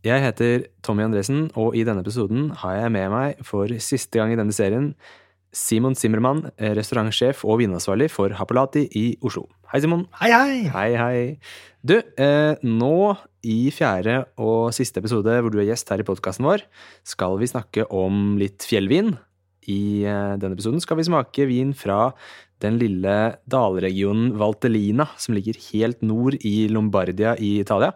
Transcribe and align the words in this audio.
Jeg 0.00 0.22
heter 0.24 0.62
Tommy 0.80 1.02
Andresen, 1.04 1.50
og 1.60 1.74
i 1.76 1.82
denne 1.84 2.00
episoden 2.00 2.46
har 2.62 2.78
jeg 2.78 2.92
med 2.94 3.10
meg 3.12 3.40
for 3.44 3.68
siste 3.84 4.16
gang 4.16 4.30
i 4.32 4.38
denne 4.38 4.54
serien 4.56 4.94
Simon 5.52 5.92
Zimmermann, 5.98 6.46
restaurantsjef 6.56 7.42
og 7.44 7.58
vinansvarlig 7.60 8.06
for 8.08 8.32
Happolati 8.32 8.86
i 8.96 9.02
Oslo. 9.20 9.44
Hei, 9.68 9.82
Simon. 9.84 10.06
Hei, 10.22 10.30
hei! 10.32 10.54
Hei, 10.72 10.86
hei. 10.96 11.18
Du, 11.84 11.98
eh, 12.00 12.54
nå 12.64 12.94
i 13.44 13.58
fjerde 13.76 14.22
og 14.40 14.72
siste 14.72 15.02
episode 15.02 15.36
hvor 15.36 15.52
du 15.52 15.58
er 15.60 15.68
gjest 15.68 15.92
her 15.92 16.00
i 16.00 16.08
podkasten 16.08 16.48
vår, 16.48 16.64
skal 17.04 17.36
vi 17.42 17.50
snakke 17.52 17.84
om 17.92 18.38
litt 18.40 18.64
fjellvin. 18.64 19.12
I 19.68 20.06
eh, 20.08 20.32
denne 20.40 20.56
episoden 20.56 20.80
skal 20.80 20.96
vi 21.02 21.08
smake 21.10 21.44
vin 21.50 21.76
fra 21.76 22.14
den 22.64 22.80
lille 22.80 23.18
dalregionen 23.52 24.32
Valtellina, 24.40 25.10
som 25.20 25.36
ligger 25.36 25.60
helt 25.68 26.00
nord 26.00 26.40
i 26.40 26.70
Lombardia 26.72 27.36
i 27.36 27.58
Italia. 27.60 27.92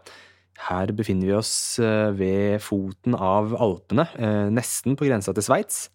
Her 0.69 0.93
befinner 0.95 1.29
vi 1.29 1.37
oss 1.37 1.55
eh, 1.83 2.11
ved 2.15 2.63
foten 2.63 3.17
av 3.19 3.57
Alpene, 3.59 4.07
eh, 4.15 4.47
nesten 4.55 4.95
på 4.99 5.09
grensa 5.09 5.35
til 5.35 5.45
Sveits. 5.45 5.89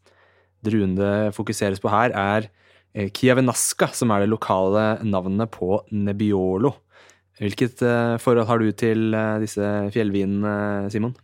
Druen 0.66 0.98
det 0.98 1.32
fokuseres 1.38 1.80
på 1.80 1.92
her, 1.94 2.12
er 2.12 2.50
Kiavenaska, 3.16 3.92
som 3.96 4.12
er 4.12 4.26
det 4.26 4.32
lokale 4.34 4.98
navnet 5.06 5.52
på 5.54 5.78
Nebbiolo. 5.96 6.74
Hvilket 7.40 7.82
eh, 7.88 8.18
forhold 8.20 8.50
har 8.50 8.60
du 8.60 8.72
til 8.76 9.16
eh, 9.16 9.40
disse 9.44 9.66
fjellvinene, 9.96 10.90
Simon? 10.92 11.16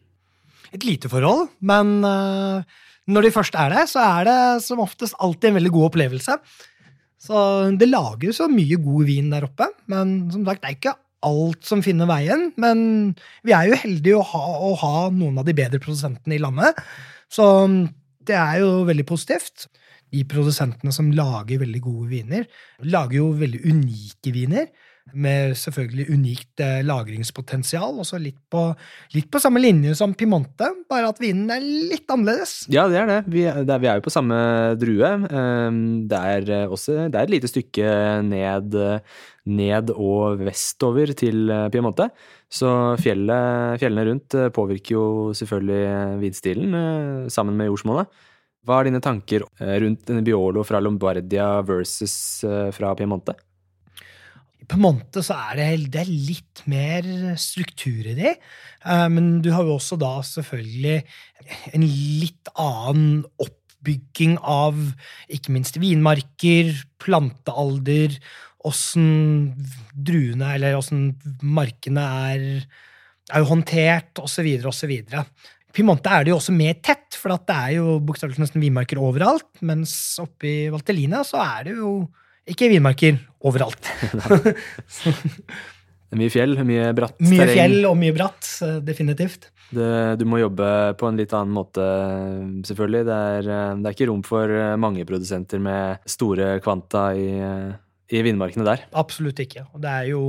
Et 0.72 0.86
lite 0.88 1.12
forhold, 1.12 1.50
men 1.60 1.98
eh, 2.08 2.78
når 3.12 3.28
de 3.28 3.34
først 3.36 3.58
er 3.60 3.74
det, 3.74 3.84
så 3.92 4.04
er 4.04 4.30
det 4.30 4.40
som 4.64 4.84
oftest 4.84 5.18
alltid 5.20 5.52
en 5.52 5.60
veldig 5.60 5.74
god 5.76 5.90
opplevelse. 5.90 6.38
Så 7.26 7.42
det 7.80 7.90
lages 7.90 8.40
så 8.40 8.48
mye 8.52 8.80
god 8.80 9.10
vin 9.10 9.34
der 9.34 9.48
oppe, 9.48 9.68
men 9.92 10.18
som 10.32 10.46
sagt, 10.48 10.64
det 10.64 10.72
er 10.72 10.78
ikke 10.78 10.96
alt 11.26 11.66
som 11.68 11.84
finner 11.86 12.10
veien. 12.10 12.50
Men 12.62 12.80
vi 13.46 13.56
er 13.56 13.70
jo 13.70 13.80
heldige 13.82 14.20
å 14.20 14.28
ha, 14.32 14.44
å 14.70 14.74
ha 14.82 14.96
noen 15.14 15.42
av 15.42 15.48
de 15.48 15.56
bedre 15.58 15.82
produsentene 15.84 16.38
i 16.38 16.42
landet, 16.42 16.80
så 17.32 17.48
det 18.26 18.38
er 18.38 18.62
jo 18.64 18.86
veldig 18.88 19.06
positivt. 19.10 19.68
De 20.14 20.24
produsentene 20.30 20.94
som 20.96 21.12
lager 21.16 21.62
veldig 21.64 21.82
gode 21.84 22.10
viner, 22.14 22.46
lager 22.86 23.20
jo 23.20 23.32
veldig 23.42 23.62
unike 23.66 24.34
viner. 24.36 24.70
Med 25.14 25.54
selvfølgelig 25.54 26.08
unikt 26.10 26.62
eh, 26.66 26.80
lagringspotensial. 26.82 27.94
Også 28.02 28.18
litt 28.18 28.40
på, 28.50 28.64
litt 29.14 29.28
på 29.32 29.42
samme 29.42 29.62
linje 29.62 29.94
som 30.00 30.16
Piemonte, 30.18 30.72
bare 30.90 31.12
at 31.12 31.22
vinen 31.22 31.52
er 31.54 31.62
litt 31.62 32.10
annerledes. 32.10 32.56
Ja, 32.74 32.88
det 32.90 32.98
er 33.04 33.12
det. 33.12 33.20
Vi, 33.30 33.44
det 33.46 33.78
vi 33.84 33.90
er 33.92 34.02
jo 34.02 34.06
på 34.08 34.16
samme 34.16 34.40
drue. 34.82 35.12
Ehm, 35.30 35.80
Det 36.10 36.24
er 36.34 36.52
eh, 36.58 36.66
også 36.66 37.06
det 37.14 37.22
er 37.22 37.30
et 37.30 37.36
lite 37.36 37.52
stykke 37.54 37.94
ned, 38.26 38.80
ned 39.46 39.94
og 39.94 40.42
vestover 40.42 41.14
til 41.14 41.54
eh, 41.54 41.70
Piemonte. 41.70 42.10
Så 42.50 42.74
fjellet, 42.98 43.78
fjellene 43.82 44.10
rundt 44.10 44.42
påvirker 44.58 44.98
jo 44.98 45.08
selvfølgelig 45.38 46.22
vinstilen, 46.22 46.78
sammen 47.30 47.58
med 47.60 47.70
jordsmonnet. 47.70 48.10
Hva 48.66 48.80
er 48.82 48.90
dine 48.90 49.02
tanker 49.06 49.46
rundt 49.62 50.10
Biolo 50.26 50.64
fra 50.66 50.82
Lombardia 50.82 51.60
versus 51.68 52.16
fra 52.74 52.96
Piemonte? 52.98 53.36
På 54.70 54.80
Monte 54.82 55.22
så 55.26 55.38
er 55.52 55.60
det, 55.60 55.68
det 55.94 56.02
er 56.04 56.12
litt 56.12 56.64
mer 56.70 57.06
struktur 57.42 58.08
i 58.12 58.16
de, 58.18 58.34
eh, 58.36 59.06
men 59.12 59.40
du 59.46 59.52
har 59.54 59.68
jo 59.68 59.78
også 59.78 59.98
da 60.02 60.18
selvfølgelig 60.26 60.98
en 61.76 61.86
litt 61.86 62.52
annen 62.54 63.22
oppbygging 63.42 64.40
av 64.42 64.80
ikke 65.30 65.54
minst 65.54 65.78
vinmarker, 65.82 66.74
plantealder, 67.04 68.18
åssen 68.66 69.54
druene 69.94 70.56
eller 70.56 70.80
åssen 70.80 71.12
markene 71.46 72.06
er, 72.32 72.48
er 73.30 73.44
jo 73.44 73.52
håndtert, 73.52 74.24
osv., 74.24 74.50
osv. 74.66 74.96
Piemonte 75.76 76.10
er 76.10 76.26
det 76.26 76.32
jo 76.32 76.40
også 76.40 76.56
mer 76.56 76.78
tett, 76.80 77.18
for 77.20 77.36
det 77.36 77.56
er 77.56 77.76
jo 77.78 77.98
bokstavelig 78.08 78.42
nesten 78.42 78.64
vinmarker 78.64 79.02
overalt, 79.02 79.50
mens 79.66 79.94
oppe 80.24 80.48
i 80.48 80.70
Valtellina 80.74 81.22
så 81.28 81.44
er 81.44 81.68
det 81.68 81.76
jo 81.78 81.98
ikke 82.50 82.70
vinmarker 82.72 83.18
overalt. 83.46 83.90
Det 86.06 86.14
er 86.14 86.22
mye 86.22 86.32
fjell, 86.32 86.54
mye 86.64 86.90
bratt 86.96 87.18
Mye 87.26 87.48
fjell 87.50 87.80
og 87.90 87.96
mye 87.98 88.14
bratt, 88.16 88.46
eh, 88.64 88.78
definitivt. 88.86 89.50
Det, 89.74 89.88
du 90.22 90.24
må 90.30 90.38
jobbe 90.38 90.68
på 91.00 91.10
en 91.10 91.18
litt 91.18 91.34
annen 91.34 91.56
måte, 91.56 91.86
selvfølgelig. 92.68 93.02
Det 93.08 93.16
er, 93.32 93.50
eh, 93.50 93.72
det 93.82 93.90
er 93.90 93.98
ikke 93.98 94.08
rom 94.12 94.22
for 94.24 94.54
eh, 94.54 94.76
mange 94.80 95.04
produsenter 95.10 95.60
med 95.66 96.06
store 96.08 96.60
kvanta 96.64 97.08
i, 97.18 97.28
i 98.14 98.22
vindmarkene 98.28 98.68
der. 98.68 98.86
Absolutt 99.02 99.42
ikke. 99.44 99.66
Og 99.74 99.82
det 99.84 99.92
er 99.92 100.12
jo 100.14 100.24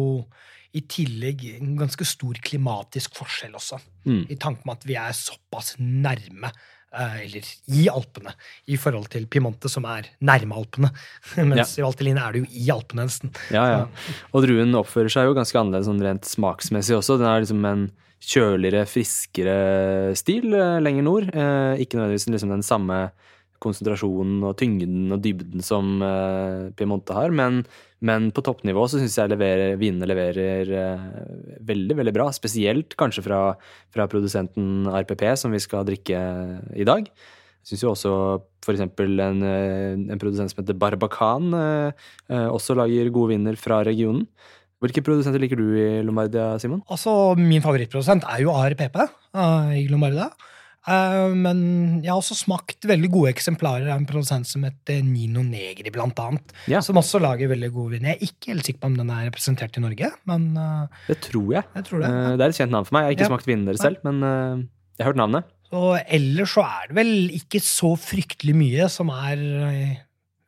i 0.77 0.83
tillegg 0.91 1.45
en 1.55 1.77
ganske 1.79 2.09
stor 2.09 2.41
klimatisk 2.45 3.15
forskjell 3.21 3.55
også. 3.57 3.79
Mm. 4.09 4.25
I 4.33 4.41
tanke 4.41 4.67
med 4.67 4.81
at 4.81 4.89
vi 4.89 4.97
er 5.01 5.15
såpass 5.17 5.77
nærme, 5.79 6.51
eller 6.97 7.51
i 7.77 7.87
Alpene, 7.93 8.33
i 8.73 8.79
forhold 8.81 9.11
til 9.13 9.29
Piemonte, 9.31 9.71
som 9.73 9.87
er 9.91 10.09
nærme 10.25 10.57
Alpene. 10.57 10.91
Mens 11.51 11.77
i 11.77 11.85
Valtellina 11.85 12.27
er 12.27 12.37
det 12.37 12.45
jo 12.45 12.51
i 12.65 12.71
Alpene, 12.75 13.07
nesten. 13.07 13.35
Ja, 13.55 13.67
ja. 13.73 13.85
Og 14.33 14.47
druen 14.47 14.75
oppfører 14.79 15.13
seg 15.13 15.29
jo 15.29 15.37
ganske 15.37 15.61
annerledes 15.61 15.91
sånn 15.91 16.03
rent 16.05 16.29
smaksmessig 16.29 16.99
også. 16.99 17.19
Den 17.21 17.31
er 17.31 17.45
liksom 17.45 17.69
en 17.69 17.87
kjøligere, 18.27 18.87
friskere 18.89 19.57
stil 20.19 20.55
eh, 20.57 20.79
lenger 20.83 21.05
nord. 21.07 21.31
Eh, 21.31 21.83
ikke 21.85 21.99
nødvendigvis 21.99 22.31
liksom 22.33 22.55
den 22.55 22.67
samme 22.67 23.01
konsentrasjonen 23.63 24.45
og 24.47 24.57
tyngden 24.61 25.15
og 25.15 25.23
dybden 25.25 25.65
som 25.65 26.01
uh, 26.05 26.73
Piemonte 26.77 27.17
har, 27.17 27.33
men, 27.35 27.63
men 28.05 28.31
på 28.35 28.45
toppnivå 28.47 28.85
så 28.89 29.01
syns 29.01 29.17
jeg 29.19 29.33
leverer, 29.33 29.79
vinene 29.81 30.09
leverer 30.09 30.73
uh, 30.73 31.07
veldig, 31.69 32.01
veldig 32.03 32.15
bra. 32.17 32.29
Spesielt 32.35 32.97
kanskje 33.01 33.25
fra, 33.27 33.41
fra 33.95 34.09
produsenten 34.11 34.89
RPP, 34.91 35.25
som 35.41 35.55
vi 35.55 35.63
skal 35.63 35.87
drikke 35.89 36.21
i 36.77 36.87
dag. 36.89 37.09
Jeg 37.67 37.73
syns 37.73 37.83
jo 37.83 37.95
også 37.97 38.13
eksempel 38.71 39.19
en, 39.19 39.41
eh, 39.43 39.95
en 39.99 40.21
produsent 40.23 40.53
som 40.53 40.61
heter 40.61 40.77
Barbacan 40.79 41.51
uh, 41.55 41.91
også 42.31 42.77
lager 42.79 43.11
gode 43.11 43.35
viner 43.35 43.59
fra 43.59 43.81
regionen. 43.87 44.27
Hvilke 44.83 45.03
produsenter 45.03 45.41
liker 45.41 45.59
du 45.59 45.73
i 45.75 46.03
Lombardia, 46.05 46.59
Simon? 46.63 46.83
Altså, 46.93 47.35
Min 47.35 47.65
favorittprodusent 47.65 48.27
er 48.29 48.45
jo 48.45 48.53
ARPP 48.55 49.01
i 49.75 49.87
Lombardia. 49.91 50.29
Eh, 50.87 51.33
men 51.35 51.59
jeg 52.05 52.11
har 52.13 52.21
også 52.21 52.37
smakt 52.39 52.87
veldig 52.87 53.09
gode 53.11 53.33
eksemplarer 53.35 53.89
av 53.91 53.99
en 53.99 54.07
produsent 54.07 54.47
som 54.47 54.63
heter 54.67 55.01
Nino 55.03 55.43
Negri, 55.43 55.91
blant 55.91 56.19
annet. 56.23 56.53
Ja. 56.71 56.79
Som 56.85 57.01
også 57.01 57.19
lager 57.23 57.51
veldig 57.51 57.71
gode 57.75 57.97
vin. 57.97 58.07
Jeg 58.07 58.17
er 58.21 58.27
ikke 58.29 58.53
helt 58.55 58.69
sikker 58.69 58.85
på 58.85 58.91
om 58.93 58.99
den 59.01 59.11
er 59.11 59.27
representert 59.27 59.77
i 59.77 59.83
Norge, 59.83 60.13
men 60.31 60.47
eh, 60.63 61.03
Det 61.09 61.19
tror 61.27 61.53
jeg. 61.57 61.65
jeg 61.75 61.89
tror 61.91 62.05
det. 62.05 62.11
Eh, 62.13 62.37
Det 62.37 62.47
er 62.47 62.55
et 62.55 62.61
kjent 62.61 62.75
navn 62.77 62.87
for 62.87 62.95
meg. 62.99 63.03
Jeg 63.03 63.09
har 63.11 63.17
ikke 63.19 63.27
Ja. 63.27 63.33
smakt 63.35 63.51
vinene 63.51 63.67
deres 63.73 63.83
selv, 63.83 63.97
men 64.07 64.69
jeg 64.97 65.03
har 65.05 65.13
hørt 65.13 65.21
navnet. 65.23 65.45
Og 65.75 65.99
ellers 66.07 66.53
så 66.55 66.63
er 66.63 66.87
det 66.89 66.95
vel 67.01 67.15
ikke 67.35 67.59
så 67.61 67.97
fryktelig 67.99 68.55
mye 68.55 68.87
som 68.89 69.11
er 69.11 69.41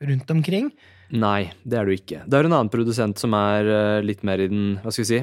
rundt 0.06 0.30
omkring. 0.30 0.70
Nei, 1.10 1.50
det 1.66 1.78
er 1.80 1.84
du 1.88 1.90
ikke. 1.96 2.20
Det 2.28 2.36
er 2.38 2.44
en 2.46 2.52
annen 2.54 2.70
produsent 2.70 3.18
som 3.18 3.32
er 3.34 4.00
litt 4.04 4.22
mer 4.22 4.38
i 4.38 4.46
den, 4.46 4.76
hva 4.84 4.92
skal 4.92 5.02
vi 5.04 5.08
si, 5.10 5.20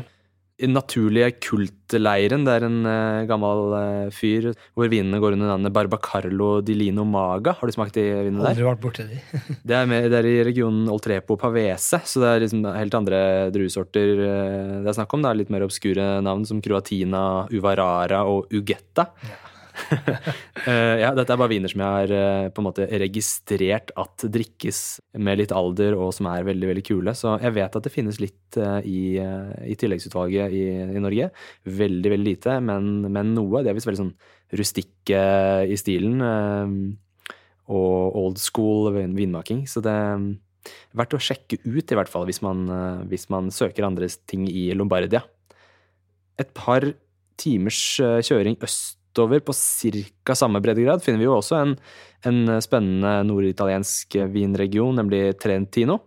naturlige 0.72 1.34
kultleiren. 1.44 2.46
Det 2.48 2.54
er 2.54 2.66
en 2.68 2.78
uh, 2.88 3.26
gammel 3.28 3.74
uh, 3.76 4.14
fyr 4.16 4.54
hvor 4.78 4.88
vinene 4.92 5.20
går 5.20 5.36
under 5.36 5.52
navnet 5.52 5.74
Barbacarlo 5.76 6.62
di 6.64 6.78
Lino 6.80 7.04
Maga. 7.04 7.58
Har 7.60 7.68
du 7.68 7.76
smakt 7.76 7.98
de 7.98 8.06
vinene 8.08 8.40
der? 8.40 8.54
Aldri 8.54 8.68
vært 8.70 8.84
borti 8.84 9.08
de. 9.10 9.20
Det 9.68 9.76
er, 9.76 9.90
med, 9.90 10.08
det 10.14 10.20
er 10.22 10.30
i 10.30 10.44
regionen 10.48 10.88
Oltrepo 10.92 11.36
Pavese, 11.40 12.00
så 12.08 12.22
det 12.22 12.30
er 12.30 12.44
liksom 12.46 12.64
helt 12.72 12.96
andre 12.98 13.20
druesorter 13.56 14.14
uh, 14.22 14.76
det 14.86 14.92
er 14.92 14.98
snakk 14.98 15.18
om. 15.18 15.26
Det 15.26 15.32
er 15.32 15.42
litt 15.42 15.52
mer 15.54 15.66
obskure 15.68 16.08
navn 16.24 16.48
som 16.48 16.62
Croatina, 16.64 17.26
Uvarara 17.52 18.24
og 18.30 18.54
Ugetta. 18.56 19.10
Eh, 19.26 19.42
ja, 21.04 21.12
dette 21.16 21.34
er 21.34 21.40
bare 21.40 21.52
viner 21.52 21.72
som 21.72 21.82
jeg 21.84 21.96
har 21.98 22.14
eh, 22.16 22.48
på 22.54 22.62
en 22.62 22.68
måte 22.68 22.88
registrert 23.02 23.92
at 24.00 24.26
drikkes 24.34 24.80
med 25.22 25.40
litt 25.42 25.54
alder, 25.56 25.98
og 26.00 26.14
som 26.16 26.30
er 26.32 26.48
veldig 26.48 26.70
veldig 26.72 26.86
kule. 26.88 27.14
Så 27.18 27.36
jeg 27.44 27.56
vet 27.58 27.78
at 27.80 27.86
det 27.88 27.94
finnes 27.94 28.20
litt 28.22 28.60
eh, 28.62 28.80
i, 28.90 29.00
eh, 29.22 29.54
i 29.72 29.78
tilleggsutvalget 29.80 30.56
i, 30.56 30.64
i 30.98 31.04
Norge. 31.04 31.30
Veldig, 31.66 32.14
veldig 32.16 32.30
lite, 32.32 32.58
men, 32.66 32.92
men 33.12 33.34
noe. 33.38 33.64
De 33.66 33.72
er 33.72 33.78
visst 33.78 33.90
veldig 33.90 34.04
sånn 34.04 34.16
rustikke 34.60 35.24
i 35.70 35.80
stilen. 35.82 36.22
eh, 36.22 36.76
og 37.66 38.14
old 38.20 38.38
school 38.38 38.92
vin- 38.94 39.16
vinmaking. 39.18 39.64
Så 39.66 39.82
det 39.82 39.90
er 39.90 40.26
verdt 40.98 41.16
å 41.18 41.22
sjekke 41.22 41.58
ut, 41.66 41.92
i 41.92 41.98
hvert 41.98 42.12
fall, 42.12 42.28
hvis 42.30 42.44
man, 42.46 42.66
eh, 42.70 43.00
hvis 43.10 43.26
man 43.34 43.50
søker 43.54 43.88
andre 43.88 44.10
ting 44.30 44.46
i 44.50 44.68
Lombardia. 44.78 45.24
Et 46.38 46.52
par 46.54 46.86
timers 47.42 47.80
eh, 48.04 48.20
kjøring 48.22 48.60
øst 48.64 49.00
utover 49.16 49.40
på 49.40 49.54
ca. 49.56 50.36
samme 50.36 50.60
breddegrad 50.60 51.04
finner 51.04 51.24
vi 51.24 51.30
jo 51.30 51.38
også 51.40 51.62
en, 51.62 51.76
en 52.28 52.62
spennende 52.62 53.22
norditaliensk 53.30 54.20
vinregion, 54.34 55.00
nemlig 55.00 55.38
Trentino. 55.40 56.02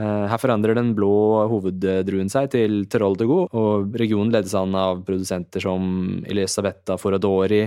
Eh, 0.00 0.26
her 0.30 0.40
forandrer 0.40 0.78
den 0.78 0.94
blå 0.96 1.46
hoveddruen 1.50 2.30
seg 2.32 2.50
til 2.54 2.84
Terol 2.90 3.18
de 3.18 3.28
Gaux, 3.28 3.50
og 3.54 3.94
regionen 3.98 4.32
ledes 4.34 4.54
an 4.58 4.74
av 4.78 5.04
produsenter 5.06 5.62
som 5.62 6.24
Elisabetta 6.26 6.98
Foradori, 7.00 7.64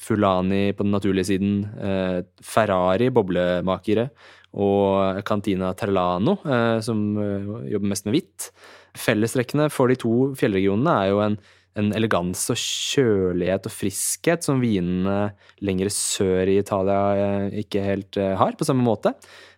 Fulani 0.00 0.70
på 0.72 0.86
den 0.86 0.94
naturlige 0.94 1.28
siden, 1.34 1.58
eh, 1.76 2.22
Ferrari, 2.40 3.10
boblemakere, 3.12 4.08
og 4.54 5.20
Cantina 5.26 5.72
Terlano, 5.74 6.38
eh, 6.46 6.78
som 6.80 7.02
jobber 7.68 7.90
mest 7.90 8.06
med 8.06 8.14
hvitt. 8.14 8.48
Fellestrekkene 8.94 9.66
for 9.70 9.90
de 9.90 9.98
to 9.98 10.32
fjellregionene 10.38 10.94
er 11.02 11.10
jo 11.10 11.20
en, 11.24 11.36
en 11.78 11.90
elegans 11.96 12.44
og 12.52 12.58
kjølighet 12.60 13.66
og 13.66 13.74
friskhet 13.74 14.46
som 14.46 14.62
vinene 14.62 15.32
lenger 15.64 15.90
sør 15.90 16.50
i 16.52 16.60
Italia 16.60 17.48
ikke 17.62 17.82
helt 17.82 18.20
har, 18.38 18.54
på 18.58 18.68
samme 18.68 18.86
måte. 18.86 19.14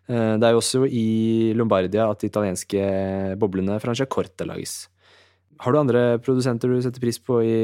Eh, 0.07 0.35
det 0.39 0.47
er 0.47 0.55
jo 0.55 0.61
også 0.63 0.85
i 0.87 1.53
Lombardia 1.59 2.09
at 2.11 2.23
de 2.23 2.31
italienske 2.31 2.83
boblene 3.41 3.79
Franciacorta 3.83 4.47
lages. 4.47 4.87
Har 5.63 5.73
du 5.73 5.81
andre 5.81 6.05
produsenter 6.23 6.71
du 6.71 6.79
setter 6.85 7.03
pris 7.03 7.19
på 7.19 7.41
i 7.43 7.57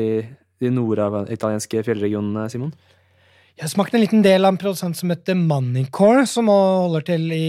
de 0.62 0.70
norditalienske 0.72 1.82
fjellregionene, 1.86 2.48
Simon? 2.50 2.72
Jeg 3.60 3.68
smakte 3.68 3.98
en 3.98 4.02
liten 4.02 4.22
del 4.24 4.46
av 4.46 4.54
en 4.54 4.58
produsent 4.58 4.96
som 4.96 5.10
heter 5.12 5.36
Moneycore, 5.36 6.24
som 6.26 6.48
holder 6.48 7.04
til 7.10 7.26
i 7.36 7.48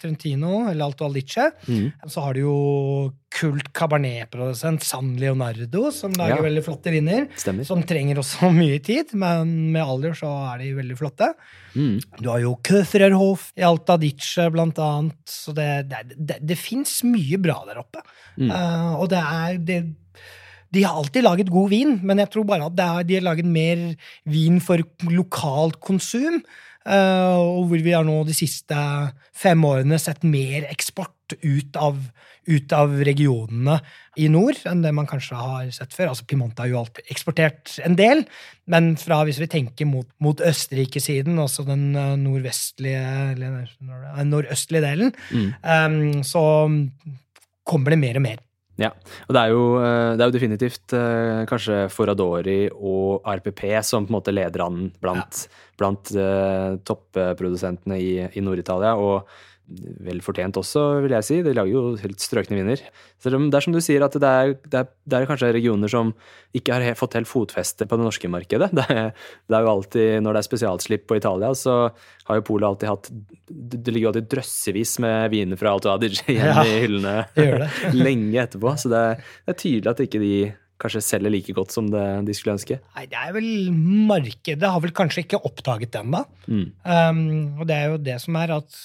Trentino, 0.00 0.62
eller 0.70 0.86
Alto 0.86 1.04
Alice. 1.04 1.50
Mm. 1.68 1.90
Så 2.08 2.24
har 2.24 2.34
du 2.34 2.40
jo 2.40 2.54
kult 3.34 3.68
cabernet-produsent 3.76 4.84
San 4.86 5.12
Leonardo, 5.20 5.90
som 5.92 6.14
lager 6.16 6.38
ja. 6.38 6.44
veldig 6.46 6.62
flotte 6.64 6.94
viner. 6.94 7.26
Stemmer. 7.36 7.66
Som 7.68 7.84
trenger 7.86 8.22
også 8.22 8.50
mye 8.56 8.80
tid, 8.84 9.12
men 9.20 9.52
med 9.74 9.84
alder 9.84 10.16
så 10.18 10.30
er 10.54 10.62
de 10.64 10.70
veldig 10.78 10.96
flotte. 10.98 11.34
Mm. 11.74 11.98
Du 12.22 12.30
har 12.32 12.40
jo 12.40 12.56
Köthererhof 12.64 13.50
i 13.58 13.66
Alta 13.68 13.98
Dice, 14.00 14.48
blant 14.54 14.80
annet. 14.80 15.20
Så 15.28 15.52
det, 15.56 15.68
det, 15.90 16.06
det, 16.16 16.40
det 16.40 16.58
fins 16.58 17.02
mye 17.04 17.40
bra 17.42 17.60
der 17.68 17.84
oppe. 17.84 18.00
Mm. 18.40 18.48
Uh, 18.48 18.94
og 18.96 19.12
det 19.12 19.20
er 19.20 19.60
det 19.60 19.82
de 20.74 20.84
har 20.84 20.98
alltid 20.98 21.24
laget 21.24 21.52
god 21.54 21.72
vin, 21.72 21.96
men 22.02 22.20
jeg 22.22 22.32
tror 22.34 22.46
bare 22.48 22.68
at 22.68 22.80
er, 22.82 23.08
de 23.08 23.18
har 23.18 23.26
laget 23.26 23.48
mer 23.48 23.88
vin 24.28 24.60
for 24.62 24.82
lokalt 25.10 25.80
konsum. 25.84 26.42
Uh, 26.84 27.40
og 27.40 27.70
hvor 27.70 27.80
vi 27.80 27.94
har 27.96 28.04
nå 28.04 28.18
de 28.28 28.34
siste 28.36 28.76
fem 29.32 29.62
årene 29.64 29.96
sett 29.96 30.20
mer 30.28 30.66
eksport 30.68 31.32
ut 31.40 31.78
av, 31.80 31.96
ut 32.44 32.74
av, 32.76 32.92
regionene 33.08 33.78
i 34.20 34.26
nord 34.28 34.58
enn 34.68 34.82
det 34.84 34.92
man 34.92 35.08
kanskje 35.08 35.38
har 35.38 35.70
sett 35.72 35.96
før. 35.96 36.10
Altså 36.12 36.26
Pimenta 36.28 36.66
har 36.66 36.74
jo 36.74 36.82
alltid 36.82 37.08
eksportert 37.08 37.78
en 37.88 37.96
del, 37.96 38.26
men 38.68 38.92
fra 39.00 39.22
hvis 39.24 39.40
vi 39.40 39.48
tenker 39.54 39.88
mot, 39.88 40.10
mot 40.20 40.44
Østerrike-siden, 40.44 41.40
altså 41.40 41.64
den 41.64 41.94
uh, 41.96 42.18
nordvestlige 42.20 43.00
eller 43.32 43.64
nordøstlige 44.28 44.84
delen, 44.84 45.16
mm. 45.32 45.50
um, 45.64 46.20
så 46.20 46.44
kommer 47.64 47.96
det 47.96 48.02
mer 48.04 48.20
og 48.20 48.28
mer. 48.28 48.44
Ja, 48.80 48.90
og 49.28 49.36
det 49.36 49.40
er 49.40 49.52
jo, 49.52 49.64
eh, 49.78 50.12
det 50.18 50.24
er 50.24 50.30
jo 50.30 50.34
definitivt 50.34 50.94
eh, 50.98 51.44
kanskje 51.46 51.84
Foradori 51.94 52.64
og 52.74 53.22
RPP 53.22 53.62
som 53.86 54.06
på 54.06 54.10
en 54.10 54.16
måte 54.16 54.34
leder 54.34 54.64
an 54.64 54.88
blant, 55.02 55.44
ja. 55.46 55.60
blant 55.78 56.10
uh, 56.18 56.74
topprodusentene 56.86 57.98
i, 58.02 58.10
i 58.34 58.42
Nord-Italia. 58.42 58.96
Og 58.98 59.30
vel 60.04 60.20
fortjent 60.24 60.58
også, 60.60 60.82
vil 61.04 61.14
jeg 61.16 61.24
si. 61.24 61.38
De 61.44 61.54
lager 61.56 61.72
jo 61.72 61.82
helt 62.00 62.20
strøkne 62.20 62.58
viner. 62.58 62.80
Selv 63.22 63.38
om 63.38 63.46
det 63.48 63.58
er 63.58 63.64
som 63.64 63.74
du 63.74 63.80
sier, 63.82 64.04
at 64.04 64.16
det 64.20 64.30
er, 64.30 64.52
det 64.68 64.80
er, 64.82 64.88
det 65.08 65.16
er 65.16 65.28
kanskje 65.30 65.52
regioner 65.56 65.90
som 65.90 66.12
ikke 66.54 66.76
har 66.76 66.98
fått 66.98 67.16
helt 67.16 67.30
fotfeste 67.30 67.88
på 67.88 67.98
det 67.98 68.04
norske 68.06 68.30
markedet. 68.30 68.70
Det 68.78 68.84
er, 68.90 69.12
det 69.48 69.56
er, 69.56 69.64
jo 69.64 69.70
alltid, 69.70 70.08
Når 70.24 70.34
det 70.34 70.40
er 70.40 70.46
spesialslipp 70.48 71.06
på 71.08 71.16
Italia, 71.16 71.52
så 71.56 71.76
har 72.28 72.38
jo 72.38 72.44
Polet 72.44 72.66
alltid 72.68 72.90
hatt 72.90 73.08
Det 73.48 73.92
ligger 73.92 74.08
jo 74.08 74.10
alltid 74.12 74.28
drøssevis 74.34 74.98
med 75.04 75.30
viner 75.32 75.60
fra 75.60 75.72
Alto 75.72 75.92
Adige 75.92 76.26
igjen 76.28 76.50
ja, 76.50 76.64
i 76.66 76.82
hyllene 76.84 77.16
lenge 78.06 78.44
etterpå. 78.44 78.74
Så 78.80 78.92
det 78.92 79.00
er, 79.00 79.56
tydelig 79.56 79.94
at 79.94 80.04
ikke 80.04 80.20
de 80.22 80.34
kanskje 80.82 81.04
selger 81.06 81.32
like 81.32 81.54
godt 81.56 81.72
som 81.72 81.88
det 81.88 82.04
de 82.28 82.36
skulle 82.36 82.58
ønske? 82.58 82.80
Nei, 82.98 83.06
det 83.08 83.20
er 83.20 83.32
vel 83.36 83.50
Markedet 84.10 84.70
har 84.76 84.84
vel 84.84 84.94
kanskje 84.96 85.24
ikke 85.24 85.40
oppdaget 85.48 85.94
den, 85.94 86.12
da. 86.12 86.24
Mm. 86.50 86.66
Um, 86.84 87.60
og 87.62 87.68
det 87.70 87.78
er 87.78 87.92
jo 87.94 88.00
det 88.10 88.20
som 88.24 88.36
er 88.42 88.56
at 88.58 88.80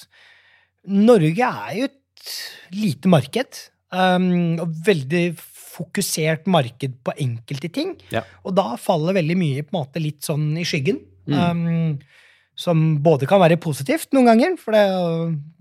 Norge 0.88 1.50
er 1.50 1.76
jo 1.78 1.88
et 1.90 2.34
lite 2.76 3.10
marked. 3.10 3.66
Um, 3.90 4.60
og 4.62 4.70
veldig 4.86 5.32
fokusert 5.40 6.46
marked 6.50 7.00
på 7.06 7.14
enkelte 7.24 7.70
ting. 7.72 7.96
Ja. 8.14 8.22
Og 8.46 8.54
da 8.58 8.76
faller 8.80 9.16
veldig 9.18 9.36
mye 9.38 9.64
på 9.64 9.74
en 9.74 9.80
måte 9.80 10.02
litt 10.02 10.22
sånn 10.26 10.52
i 10.60 10.66
skyggen. 10.68 11.02
Mm. 11.30 11.40
Um, 11.40 12.20
som 12.60 12.80
både 13.00 13.24
kan 13.28 13.40
være 13.40 13.56
positivt 13.62 14.10
noen 14.12 14.28
ganger, 14.28 14.56
for 14.60 14.76
det, 14.76 14.82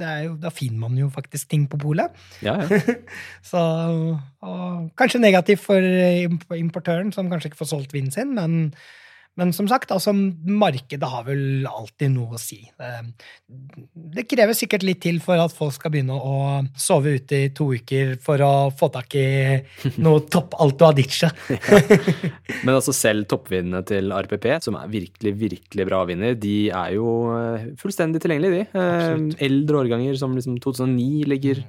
det 0.02 0.16
jo, 0.26 0.34
da 0.42 0.50
finner 0.52 0.82
man 0.82 0.98
jo 1.00 1.08
faktisk 1.14 1.48
ting 1.52 1.64
på 1.72 1.80
polet. 1.80 2.16
Ja, 2.44 2.58
ja. 2.60 2.80
Så, 3.50 3.62
og 4.44 4.90
kanskje 5.00 5.22
negativt 5.24 5.64
for 5.64 6.58
importøren, 6.58 7.14
som 7.16 7.30
kanskje 7.32 7.54
ikke 7.54 7.62
får 7.62 7.72
solgt 7.72 7.96
vinen 7.96 8.12
sin, 8.12 8.34
men 8.36 8.74
men 9.40 9.54
som 9.56 9.68
sagt, 9.70 9.92
altså, 9.96 10.12
markedet 10.12 11.08
har 11.08 11.24
vel 11.28 11.68
alltid 11.70 12.12
noe 12.12 12.36
å 12.36 12.42
si. 12.42 12.58
Det 13.48 14.26
krever 14.28 14.58
sikkert 14.58 14.84
litt 14.84 15.00
til 15.06 15.22
for 15.24 15.40
at 15.40 15.54
folk 15.56 15.76
skal 15.78 15.94
begynne 15.94 16.18
å 16.18 16.60
sove 16.80 17.14
ute 17.20 17.40
i 17.46 17.52
to 17.56 17.70
uker 17.78 18.18
for 18.24 18.42
å 18.44 18.52
få 18.76 18.90
tak 18.92 19.16
i 19.20 19.30
noe 20.04 20.26
topp 20.28 20.58
Alto 20.60 20.90
Adice. 20.90 21.32
Men 22.66 22.74
altså 22.76 22.96
selv 22.96 23.30
toppvinnene 23.32 23.84
til 23.88 24.12
RPP, 24.12 24.50
som 24.66 24.80
er 24.82 24.92
virkelig, 24.92 25.36
virkelig 25.40 25.88
bra 25.88 26.04
vinner, 26.10 26.36
de 26.36 26.58
er 26.68 26.98
jo 26.98 27.16
eh, 27.38 27.72
fullstendig 27.80 28.24
tilgjengelige, 28.26 28.60
de. 28.60 28.68
Eh, 28.74 28.92
Absolutt. 29.00 29.42
Eldre 29.50 29.84
årganger 29.86 30.20
som 30.20 30.36
liksom 30.36 30.60
2009 30.68 31.26
ligger, 31.32 31.64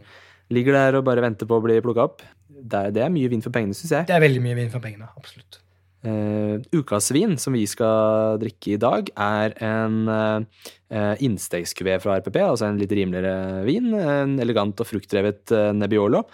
ligger 0.50 0.80
der 0.80 0.98
og 0.98 1.06
bare 1.06 1.22
venter 1.28 1.46
på 1.46 1.60
å 1.60 1.68
bli 1.68 1.78
plukka 1.84 2.10
opp. 2.10 2.26
Det 2.50 2.86
er, 2.86 2.94
det 2.98 3.06
er 3.06 3.14
mye 3.14 3.30
vinn 3.30 3.46
for 3.46 3.54
pengene, 3.54 3.78
syns 3.78 3.94
jeg. 4.00 4.10
Det 4.10 4.18
er 4.18 4.26
veldig 4.26 4.42
mye 4.42 4.58
vinn 4.58 4.72
for 4.72 4.82
pengene, 4.82 5.06
absolutt. 5.14 5.62
Uh, 6.00 6.56
ukas 6.72 7.10
vin 7.12 7.34
som 7.36 7.52
vi 7.52 7.66
skal 7.68 8.38
drikke 8.40 8.72
i 8.72 8.78
dag, 8.80 9.10
er 9.20 9.52
en 9.60 10.08
uh, 10.08 11.16
innstegskuvé 11.20 11.98
fra 12.00 12.16
RPP, 12.22 12.38
altså 12.40 12.70
en 12.70 12.80
litt 12.80 12.94
rimeligere 12.96 13.66
vin. 13.66 13.92
En 13.92 14.38
elegant 14.40 14.80
og 14.80 14.88
fruktdrevet 14.88 15.52
uh, 15.52 15.68
Nebbiolo. 15.76 16.24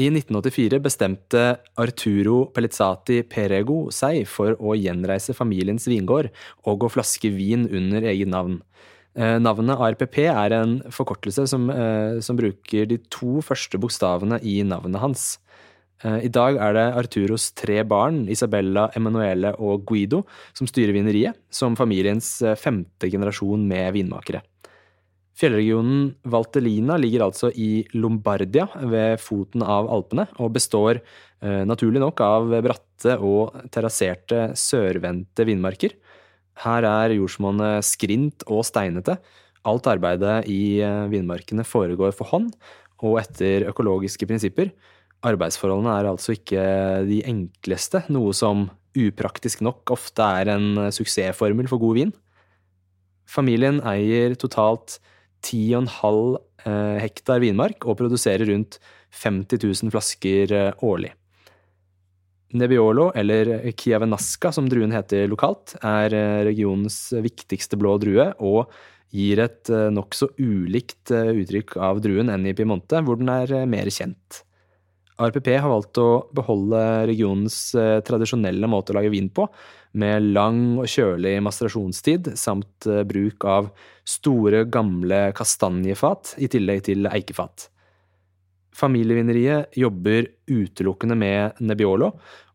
I 0.00 0.08
1984 0.08 0.80
bestemte 0.82 1.42
Arturo 1.78 2.48
Pellizzati 2.50 3.20
Perego 3.30 3.92
seg 3.94 4.24
for 4.26 4.56
å 4.58 4.72
gjenreise 4.74 5.36
familiens 5.36 5.86
vingård 5.86 6.32
og 6.64 6.80
gå 6.82 6.90
flaske 6.96 7.30
vin 7.30 7.68
under 7.68 8.08
eget 8.10 8.32
navn. 8.32 8.58
Navnet 9.14 9.78
ARPP 9.78 10.16
er 10.24 10.56
en 10.56 10.72
forkortelse 10.90 11.44
som, 11.46 11.68
som 12.18 12.34
bruker 12.34 12.88
de 12.90 12.98
to 13.14 13.38
første 13.46 13.78
bokstavene 13.78 14.40
i 14.42 14.56
navnet 14.66 14.98
hans. 14.98 15.28
Eh, 16.02 16.24
I 16.26 16.30
dag 16.32 16.58
er 16.58 16.74
det 16.76 16.86
Arturos 16.98 17.50
tre 17.56 17.82
barn, 17.86 18.24
Isabella, 18.30 18.88
Emanuele 18.96 19.54
og 19.62 19.84
Guido, 19.88 20.24
som 20.56 20.68
styrer 20.68 20.94
vineriet, 20.96 21.38
som 21.52 21.76
familiens 21.78 22.36
eh, 22.42 22.58
femte 22.58 23.10
generasjon 23.12 23.62
med 23.68 23.94
vinmakere. 23.96 24.42
Fjellregionen 25.34 26.12
Valtellina 26.30 26.96
ligger 27.00 27.24
altså 27.26 27.50
i 27.50 27.84
Lombardia, 27.96 28.68
ved 28.86 29.18
foten 29.22 29.64
av 29.66 29.88
Alpene, 29.90 30.28
og 30.38 30.52
består 30.54 31.00
eh, 31.00 31.62
naturlig 31.66 32.02
nok 32.02 32.22
av 32.22 32.52
bratte 32.64 33.16
og 33.18 33.56
terrasserte, 33.74 34.52
sørvendte 34.58 35.46
vinmarker. 35.46 35.96
Her 36.62 36.86
er 36.86 37.16
jordsmonnet 37.16 37.82
skrint 37.86 38.46
og 38.46 38.62
steinete. 38.66 39.16
Alt 39.66 39.88
arbeidet 39.90 40.44
i 40.52 40.78
vinmarkene 41.10 41.64
foregår 41.66 42.12
for 42.14 42.30
hånd 42.30 42.52
og 43.02 43.16
etter 43.18 43.66
økologiske 43.72 44.28
prinsipper, 44.28 44.70
Arbeidsforholdene 45.24 45.94
er 45.98 46.10
altså 46.10 46.34
ikke 46.36 46.64
de 47.08 47.22
enkleste, 47.28 48.04
noe 48.12 48.34
som 48.36 48.68
upraktisk 48.94 49.64
nok 49.64 49.90
ofte 49.94 50.26
er 50.42 50.52
en 50.52 50.86
suksessformel 50.94 51.66
for 51.70 51.82
god 51.82 51.98
vin. 51.98 52.12
Familien 53.24 53.80
eier 53.88 54.36
totalt 54.38 54.98
10,5 55.44 56.36
eh, 56.64 56.96
hektar 57.02 57.42
vinmark 57.42 57.84
og 57.88 57.98
produserer 58.00 58.48
rundt 58.50 58.78
50 59.24 59.60
000 59.64 59.92
flasker 59.94 60.54
eh, 60.54 60.72
årlig. 60.84 61.12
Nebbiolo, 62.54 63.08
eller 63.18 63.72
Chiavenasca 63.74 64.52
som 64.54 64.68
druen 64.70 64.94
heter 64.94 65.26
lokalt, 65.30 65.74
er 65.82 66.14
eh, 66.14 66.40
regionens 66.50 66.98
viktigste 67.24 67.80
blå 67.80 67.96
drue 68.02 68.30
og 68.38 68.68
gir 69.14 69.38
et 69.44 69.70
nokså 69.94 70.32
ulikt 70.42 71.12
uttrykk 71.14 71.76
av 71.86 72.00
druen 72.02 72.32
enn 72.34 72.48
i 72.50 72.54
Piemonte, 72.56 72.98
hvor 73.06 73.20
den 73.20 73.28
er 73.30 73.52
mer 73.70 73.86
kjent. 73.86 74.40
RPP 75.14 75.52
har 75.62 75.70
valgt 75.70 75.98
å 76.02 76.26
beholde 76.34 76.80
regionens 77.06 77.56
eh, 77.78 78.00
tradisjonelle 78.02 78.66
måte 78.70 78.90
å 78.90 78.96
lage 78.98 79.12
vin 79.12 79.28
på, 79.30 79.46
med 79.94 80.32
lang 80.34 80.62
og 80.82 80.88
kjølig 80.90 81.36
masterasjonstid 81.46 82.32
samt 82.38 82.88
eh, 82.90 83.04
bruk 83.06 83.46
av 83.46 83.70
store, 84.02 84.64
gamle 84.66 85.28
kastanjefat 85.38 86.34
i 86.42 86.50
tillegg 86.50 86.82
til 86.90 87.06
eikefat. 87.06 87.68
Familievineriet 88.74 89.78
jobber 89.78 90.26
utelukkende 90.50 91.14
med 91.14 91.62
Nebbiolo, 91.62 92.10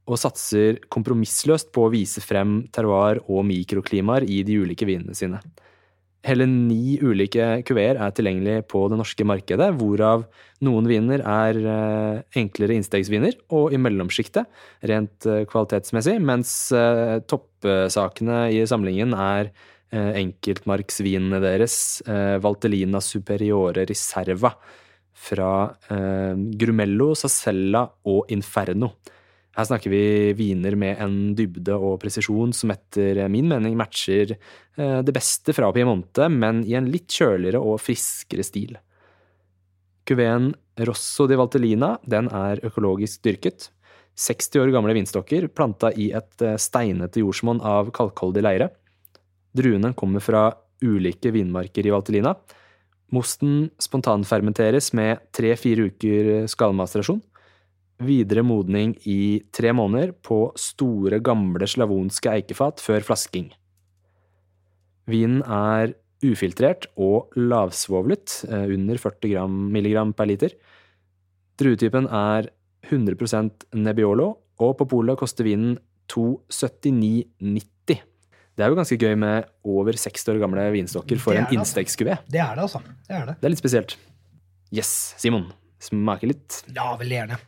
og 0.09 0.17
satser 0.17 0.81
kompromissløst 0.91 1.69
på 1.71 1.85
å 1.85 1.91
vise 1.93 2.19
frem 2.23 2.63
terroir 2.73 3.21
og 3.29 3.43
mikroklimaer 3.45 4.25
i 4.25 4.41
de 4.43 4.57
ulike 4.59 4.87
vinene 4.89 5.15
sine. 5.15 5.39
Hele 6.27 6.43
ni 6.51 6.97
ulike 6.99 7.61
kuveer 7.63 7.95
er 7.95 8.11
tilgjengelig 8.11 8.65
på 8.67 8.81
det 8.91 8.97
norske 8.99 9.23
markedet, 9.23 9.69
hvorav 9.79 10.25
noen 10.67 10.87
viner 10.89 11.21
er 11.23 11.59
eh, 11.63 12.39
enklere 12.41 12.75
innstegsviner 12.75 13.37
og 13.55 13.71
i 13.71 13.79
mellomsjiktet 13.79 14.49
rent 14.91 15.27
eh, 15.29 15.45
kvalitetsmessig, 15.47 16.17
mens 16.19 16.51
eh, 16.75 17.21
toppsakene 17.23 18.49
i 18.51 18.65
samlingen 18.67 19.15
er 19.15 19.53
enkeltmarksvinene 19.89 21.39
deres, 21.41 21.75
Valtelina 22.43 22.99
Superiore 23.01 23.87
Riserva 23.89 24.51
fra 25.17 25.47
Grumello, 25.89 27.07
Sacella 27.17 27.81
og 28.05 28.29
Inferno. 28.29 28.91
Her 29.59 29.65
snakker 29.67 29.91
vi 29.91 30.31
viner 30.39 30.77
med 30.79 31.01
en 31.03 31.15
dybde 31.35 31.75
og 31.75 31.97
presisjon 31.99 32.53
som 32.55 32.71
etter 32.71 33.17
min 33.27 33.49
mening 33.51 33.73
matcher 33.75 34.31
eh, 34.31 34.99
det 35.03 35.11
beste 35.11 35.51
fra 35.51 35.67
Piemonte, 35.75 36.29
men 36.31 36.61
i 36.63 36.77
en 36.79 36.87
litt 36.87 37.11
kjøligere 37.11 37.59
og 37.59 37.81
friskere 37.83 38.45
stil. 38.47 38.77
Kuveen 40.07 40.53
Rosso 40.87 41.27
di 41.27 41.35
Valtellina 41.35 41.97
den 42.07 42.31
er 42.31 42.63
økologisk 42.69 43.25
dyrket. 43.27 43.67
60 44.15 44.63
år 44.63 44.71
gamle 44.77 44.95
vinstokker 44.95 45.49
planta 45.51 45.91
i 45.91 46.07
et 46.15 46.45
eh, 46.45 46.55
steinete 46.55 47.19
jordsmonn 47.19 47.59
av 47.59 47.91
kalkholdig 47.91 48.45
leire. 48.45 48.69
Druene 49.51 49.91
kommer 49.91 50.23
fra 50.23 50.53
ulike 50.79 51.33
vinmarker 51.35 51.83
i 51.83 51.91
Valtellina. 51.91 52.31
Mosten 53.11 53.73
spontanfermenteres 53.81 54.93
med 54.95 55.19
tre–fire 55.35 55.89
uker 55.91 56.47
skallmasterasjon 56.47 57.19
videre 57.99 58.43
modning 58.47 58.93
i 59.09 59.41
tre 59.55 59.73
måneder 59.75 60.13
på 60.25 60.49
store, 60.59 61.19
gamle 61.23 61.67
slavonske 61.67 62.31
eikefat 62.31 62.83
før 62.83 63.03
flasking. 63.05 63.49
Vinen 65.09 65.41
er 65.43 65.95
ufiltrert 66.25 66.87
og 66.99 67.33
lavsvovlet, 67.39 68.43
eh, 68.49 68.67
under 68.75 68.97
40 68.97 69.31
gram, 69.33 69.71
milligram 69.71 70.13
per 70.13 70.27
liter. 70.27 70.55
Druetypen 71.57 72.07
er 72.07 72.49
100% 72.89 73.65
Nebbiolo, 73.73 74.37
og 74.59 74.77
på 74.77 74.87
polet 74.87 75.17
koster 75.17 75.43
vinen 75.43 75.77
279,90. 76.09 78.01
Det 78.55 78.65
er 78.65 78.73
jo 78.73 78.75
ganske 78.75 78.97
gøy 78.99 79.15
med 79.15 79.45
over 79.63 79.93
60 79.93 80.27
år 80.33 80.39
gamle 80.41 80.65
vinstokker 80.73 81.19
for 81.19 81.33
en 81.33 81.47
innstegskuvé. 81.47 82.17
Det 82.27 82.41
er 82.43 82.55
det, 82.55 82.65
altså. 82.65 82.81
Det 83.07 83.15
er 83.15 83.25
det. 83.25 83.35
Det 83.39 83.47
er 83.47 83.53
litt 83.53 83.61
spesielt. 83.61 83.95
Yes, 84.75 85.15
Simon. 85.17 85.53
Smaker 85.79 86.27
litt. 86.27 86.63
Ja, 86.75 86.91
veldig 86.99 87.15
gjerne. 87.15 87.39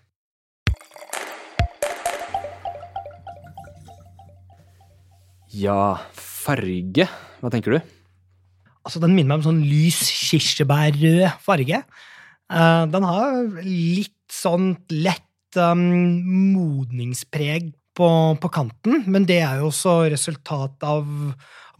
Ja, 5.52 6.00
farge. 6.16 7.08
Hva 7.42 7.52
tenker 7.52 7.76
du? 7.76 7.92
Altså, 8.82 9.02
Den 9.04 9.14
minner 9.16 9.36
meg 9.36 9.42
om 9.42 9.50
sånn 9.50 9.66
lys 9.68 10.00
kirsebærrød 10.30 11.42
farge. 11.44 11.84
Uh, 12.52 12.88
den 12.92 13.06
har 13.08 13.36
litt 13.64 14.16
sånn 14.32 14.74
lett 14.92 15.60
um, 15.60 15.84
modningspreg 16.56 17.72
på, 17.96 18.10
på, 18.40 18.52
kanten, 18.52 19.04
men 19.12 19.28
det 19.28 19.42
er 19.44 19.60
jo 19.60 19.70
også 19.70 19.98
resultat 20.12 20.84
av 20.88 21.04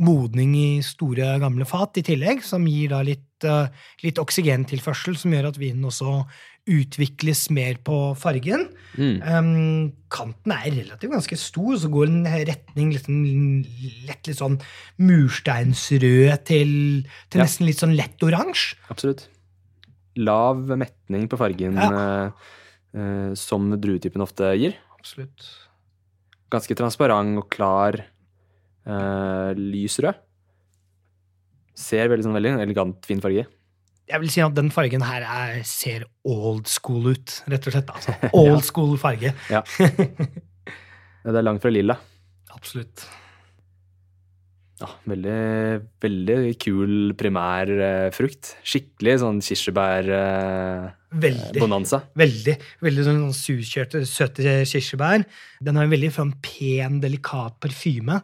modning 0.02 0.56
i 0.58 0.70
store, 0.86 1.36
gamle 1.42 1.68
fat 1.70 2.00
i 2.02 2.06
tillegg, 2.06 2.42
som 2.46 2.66
gir 2.70 2.92
da 2.94 3.02
litt, 3.06 3.46
uh, 3.46 3.70
litt 4.04 4.22
oksygentilførsel, 4.22 5.18
som 5.20 5.36
gjør 5.36 5.52
at 5.52 5.60
vinen 5.62 5.88
også 5.90 6.22
utvikles 6.70 7.48
mer 7.54 7.80
på 7.86 7.98
fargen. 8.20 8.68
Mm. 8.94 9.18
Um, 9.26 9.88
kanten 10.14 10.54
er 10.54 10.68
relativt 10.70 11.14
ganske 11.16 11.38
stor, 11.40 11.74
så 11.82 11.90
går 11.92 12.12
den 12.12 12.28
retning 12.50 12.94
litt, 12.94 13.10
lett 14.08 14.30
litt 14.30 14.38
sånn 14.38 14.60
mursteinsrød 15.02 16.46
til, 16.46 16.74
til 17.32 17.42
ja. 17.42 17.48
nesten 17.48 17.70
litt 17.70 17.82
sånn 17.82 17.98
lett 17.98 18.22
oransje. 18.26 18.78
Absolutt. 18.94 19.26
Lav 20.22 20.62
metning 20.76 21.28
på 21.32 21.40
fargen, 21.40 21.80
ja. 21.80 22.30
uh, 22.30 23.34
som 23.40 23.74
druetypen 23.82 24.24
ofte 24.24 24.54
gir. 24.60 24.78
Absolutt. 25.00 25.50
Ganske 26.52 26.76
transparent 26.78 27.40
og 27.42 27.48
klar, 27.54 28.04
uh, 28.90 29.52
lys 29.58 29.98
rød. 30.04 30.20
Ser 31.82 32.12
veldig, 32.12 32.28
sånn, 32.28 32.38
veldig 32.38 32.60
elegant, 32.62 33.02
fin 33.08 33.24
farge 33.24 33.48
jeg 34.12 34.20
vil 34.24 34.32
si 34.34 34.42
at 34.44 34.56
den 34.58 34.72
fargen 34.74 35.04
her 35.06 35.22
er, 35.24 35.62
ser 35.68 36.06
old 36.28 36.68
school 36.68 37.14
ut, 37.14 37.44
rett 37.52 37.68
og 37.68 37.72
slett. 37.76 37.90
Altså, 37.96 38.12
old 38.42 38.58
ja. 38.58 38.68
school 38.68 38.98
farge. 39.02 39.30
ja. 39.56 39.62
Det 41.22 41.32
er 41.32 41.46
langt 41.46 41.62
fra 41.64 41.72
lilla. 41.72 41.96
Absolutt. 42.52 42.98
Ja, 44.82 44.88
veldig, 45.06 45.82
veldig 46.02 46.58
kul 46.62 47.14
primærfrukt. 47.18 48.56
Skikkelig 48.66 49.20
sånn 49.22 49.42
kirsebær-bonanza. 49.46 51.98
Eh, 52.02 52.08
veldig. 52.24 52.56
Veldig 52.82 53.04
sånn 53.06 53.34
surkjørte, 53.38 54.02
søte 54.10 54.66
kirsebær. 54.66 55.22
Den 55.62 55.78
har 55.78 55.86
en 55.86 55.94
veldig 55.94 56.10
sånn 56.16 56.34
pen, 56.42 56.98
delikat 57.04 57.62
parfyme. 57.62 58.18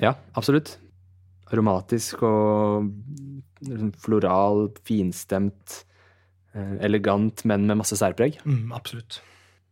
Ja, 0.00 0.14
absolutt. 0.38 0.76
Aromatisk 1.50 2.22
og 2.24 2.88
liksom 3.66 3.92
floral, 4.00 4.68
finstemt, 4.86 5.82
eh, 6.54 6.76
elegant, 6.86 7.44
men 7.44 7.66
med 7.68 7.80
masse 7.82 7.98
særpreg. 7.98 8.38
Mm, 8.46 8.72
absolutt. 8.72 9.20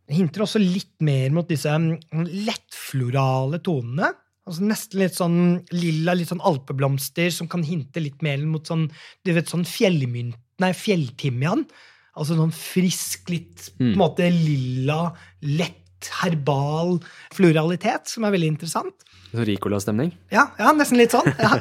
Det 0.09 0.17
hinter 0.17 0.45
også 0.45 0.61
litt 0.61 0.95
mer 1.05 1.29
mot 1.33 1.49
disse 1.49 1.69
mm, 1.69 2.25
lettflorale 2.47 3.61
tonene. 3.65 4.11
Altså 4.49 4.65
Nesten 4.65 5.03
litt 5.03 5.17
sånn 5.17 5.39
lilla, 5.75 6.15
litt 6.17 6.31
sånn 6.31 6.41
alpeblomster 6.45 7.29
som 7.33 7.49
kan 7.49 7.61
hinte 7.65 8.01
litt 8.01 8.23
mer 8.25 8.41
mot 8.49 8.65
sånn 8.65 8.87
du 9.25 9.33
vet, 9.35 9.49
sånn 9.49 9.67
fjellmynt, 9.69 10.39
nei, 10.61 10.71
fjelltimian. 10.73 11.67
Altså 12.17 12.37
sånn 12.39 12.53
frisk, 12.53 13.29
litt 13.29 13.69
mm. 13.77 13.77
på 13.77 13.91
en 13.93 14.01
måte 14.01 14.31
lilla, 14.33 15.03
lett, 15.45 16.09
herbal 16.21 16.97
floralitet, 17.35 18.09
som 18.09 18.25
er 18.25 18.33
veldig 18.33 18.53
interessant. 18.55 19.05
Så 19.29 19.45
Ricola-stemning? 19.45 20.13
Ja, 20.33 20.49
ja, 20.59 20.73
nesten 20.77 20.99
litt 20.99 21.13
sånn. 21.13 21.27
Ja. 21.37 21.55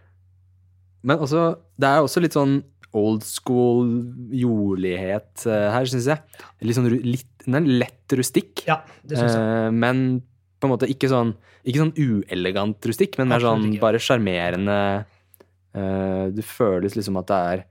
Men 1.06 1.20
også, 1.24 1.54
det 1.80 1.88
er 1.88 2.04
også 2.04 2.22
litt 2.24 2.36
sånn 2.36 2.60
old 2.96 3.22
school 3.24 3.86
jordlighet 4.34 5.44
uh, 5.46 5.70
her, 5.74 5.86
syns 5.88 6.08
jeg. 6.10 6.42
Litt 6.66 6.76
sånn, 6.76 6.90
litt, 7.06 7.46
lett 7.46 8.16
rustikk, 8.18 8.64
ja, 8.66 8.80
det 9.06 9.20
synes 9.20 9.36
jeg. 9.36 9.44
Uh, 9.44 9.68
men 9.70 10.02
på 10.60 10.66
en 10.66 10.72
måte 10.74 10.88
ikke 10.90 11.08
sånn, 11.08 11.32
ikke 11.62 11.84
sånn 11.84 11.94
uelegant 11.96 12.90
rustikk, 12.90 13.16
men 13.20 13.30
mer 13.30 13.44
sånn 13.44 13.70
bare 13.80 14.00
sjarmerende 14.02 14.76
uh, 15.06 16.26
Det 16.34 16.44
føles 16.44 16.98
liksom 16.98 17.16
at 17.20 17.30
det 17.30 17.38
er 17.52 17.62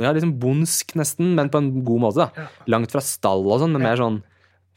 ja, 0.00 0.14
liksom 0.16 0.38
bondsk, 0.40 0.94
nesten, 0.96 1.34
men 1.36 1.50
på 1.52 1.60
en 1.60 1.72
god 1.84 2.04
måte. 2.06 2.24
da. 2.24 2.46
Langt 2.72 2.94
fra 2.94 3.02
stall 3.04 3.44
og 3.44 3.60
sånn, 3.60 3.74
men 3.74 3.84
mer 3.84 4.00
sånn 4.00 4.22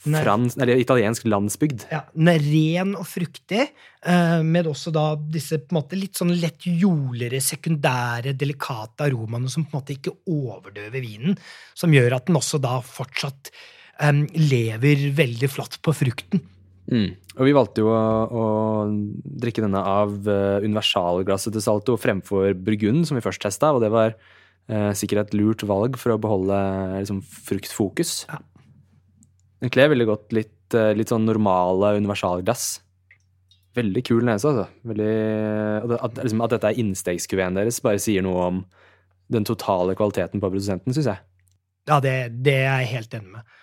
Frans, 0.03 0.57
eller 0.59 0.81
italiensk 0.81 1.25
landsbygd. 1.31 1.85
Ja, 1.91 2.03
Den 2.11 2.31
er 2.33 2.43
ren 2.43 2.95
og 2.99 3.05
fruktig, 3.07 3.69
eh, 4.03 4.41
med 4.43 4.67
også 4.67 4.91
da 4.91 5.15
disse 5.15 5.61
på 5.61 5.71
en 5.71 5.79
måte 5.79 5.99
litt 5.99 6.19
sånn 6.19 6.33
lett 6.35 6.67
jordligere, 6.67 7.39
sekundære, 7.39 8.35
delikate 8.35 9.07
aromaene 9.07 9.49
som 9.49 9.63
på 9.63 9.73
en 9.73 9.79
måte 9.79 9.95
ikke 9.95 10.15
overdøver 10.27 10.99
vinen. 11.03 11.37
Som 11.73 11.95
gjør 11.95 12.17
at 12.17 12.27
den 12.27 12.39
også 12.39 12.59
da 12.63 12.81
fortsatt 12.83 13.53
um, 14.01 14.25
lever 14.35 15.09
veldig 15.15 15.49
flott 15.51 15.79
på 15.83 15.95
frukten. 15.95 16.43
Mm. 16.91 17.15
Og 17.39 17.47
vi 17.47 17.55
valgte 17.55 17.83
jo 17.83 17.89
å, 17.89 18.03
å 18.27 18.45
drikke 19.23 19.63
denne 19.63 19.79
av 19.79 20.15
uh, 20.27 20.59
universalglasset 20.63 21.55
til 21.55 21.63
Salto 21.63 21.95
fremfor 21.97 22.51
Burgund, 22.59 23.07
som 23.07 23.17
vi 23.17 23.23
først 23.23 23.45
testa, 23.45 23.71
og 23.71 23.81
det 23.85 23.91
var 23.93 24.17
uh, 24.17 24.91
sikkert 24.97 25.29
et 25.29 25.37
lurt 25.39 25.63
valg 25.67 25.95
for 26.01 26.13
å 26.13 26.19
beholde 26.21 26.57
liksom, 26.99 27.23
fruktfokus. 27.23 28.25
Ja. 28.27 28.41
Kler 29.71 29.91
veldig 29.93 30.07
godt 30.09 30.33
litt, 30.35 30.75
eh, 30.75 30.91
litt 30.97 31.11
sånn 31.13 31.27
normale 31.27 31.93
universalglass. 31.99 32.81
Veldig 33.77 34.03
kul 34.05 34.25
nese, 34.27 34.51
altså. 34.51 34.67
Veldig, 34.85 35.13
at, 35.97 36.19
liksom, 36.19 36.41
at, 36.43 36.53
dette 36.53 36.69
er 36.69 36.81
innstegskuveen 36.83 37.57
deres, 37.57 37.79
bare 37.81 38.01
sier 38.01 38.25
noe 38.25 38.49
om 38.49 38.63
den 39.33 39.47
totale 39.47 39.95
kvaliteten 39.97 40.43
på 40.43 40.49
produsenten, 40.51 40.93
syns 40.93 41.09
jeg. 41.09 41.23
Ja, 41.89 41.99
det, 42.03 42.43
det, 42.43 42.59
er 42.63 42.83
jeg 42.83 42.91
helt 42.97 43.15
enig 43.17 43.31
med. 43.37 43.55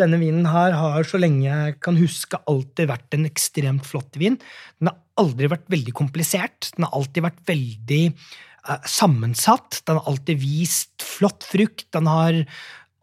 Denne 0.00 0.18
vinen 0.20 0.48
her 0.48 0.72
har, 0.72 1.04
så 1.04 1.20
lenge 1.20 1.44
jeg 1.44 1.76
kan 1.84 1.98
huske, 2.00 2.40
alltid 2.48 2.88
vært 2.88 3.14
en 3.16 3.28
ekstremt 3.28 3.86
flott 3.86 4.16
vin. 4.20 4.38
Den 4.80 4.90
har 4.90 4.98
aldri 5.20 5.50
vært 5.52 5.68
veldig 5.72 5.94
komplisert. 5.96 6.72
Den 6.74 6.88
har 6.88 6.96
alltid 6.96 7.26
vært 7.26 7.42
veldig 7.46 8.02
uh, 8.10 8.80
sammensatt. 8.88 9.82
Den 9.84 10.00
har 10.00 10.08
alltid 10.10 10.40
vist 10.40 11.04
flott 11.04 11.44
frukt. 11.46 11.86
Den 11.94 12.08
har 12.10 12.40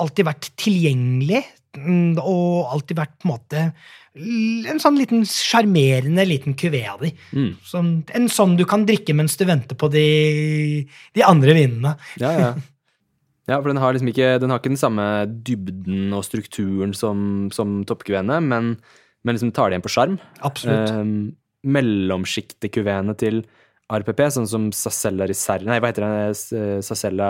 alltid 0.02 0.26
vært 0.26 0.50
tilgjengelig 0.60 1.46
og 1.80 2.72
alltid 2.76 2.98
vært 3.00 3.14
på 3.22 3.28
en 3.28 3.32
måte 3.32 3.66
en 4.12 4.82
sånn 4.84 4.98
liten 5.00 5.22
sjarmerende 5.24 6.26
liten 6.28 6.56
kuvé 6.60 6.82
av 6.92 7.00
de. 7.06 7.14
Mm. 7.32 7.54
Sånn, 7.64 7.92
en 8.12 8.28
sånn 8.28 8.58
du 8.60 8.66
kan 8.68 8.84
drikke 8.88 9.16
mens 9.16 9.38
du 9.40 9.46
venter 9.48 9.78
på 9.80 9.88
de, 9.94 10.84
de 11.16 11.24
andre 11.24 11.56
vinene. 11.56 11.94
Ja, 12.20 12.32
ja. 12.36 12.50
ja, 13.48 13.60
for 13.62 13.70
den 13.72 13.80
har 13.80 13.96
liksom 13.96 14.12
ikke 14.12 14.34
den, 14.44 14.52
har 14.52 14.60
ikke 14.60 14.74
den 14.74 14.82
samme 14.82 15.06
dybden 15.48 16.12
og 16.18 16.26
strukturen 16.28 16.92
som, 16.98 17.48
som 17.56 17.82
toppkuveene, 17.88 18.42
men 18.44 18.76
men 19.22 19.38
liksom 19.38 19.52
tar 19.54 19.70
det 19.70 19.76
igjen 19.76 19.86
på 19.86 19.94
sjarm. 19.94 20.16
Absolutt. 20.42 20.92
Um, 20.98 21.12
Mellomsjiktekuveene 21.62 23.14
til 23.22 23.44
RPP, 23.92 24.24
sånn 24.34 24.48
som 24.50 24.70
Sacella 24.74 25.28
Riserra 25.30 25.68
Nei, 25.68 25.78
hva 25.84 25.92
heter 25.92 26.06
den? 26.08 26.32
S- 26.34 26.88
Sacella 26.88 27.28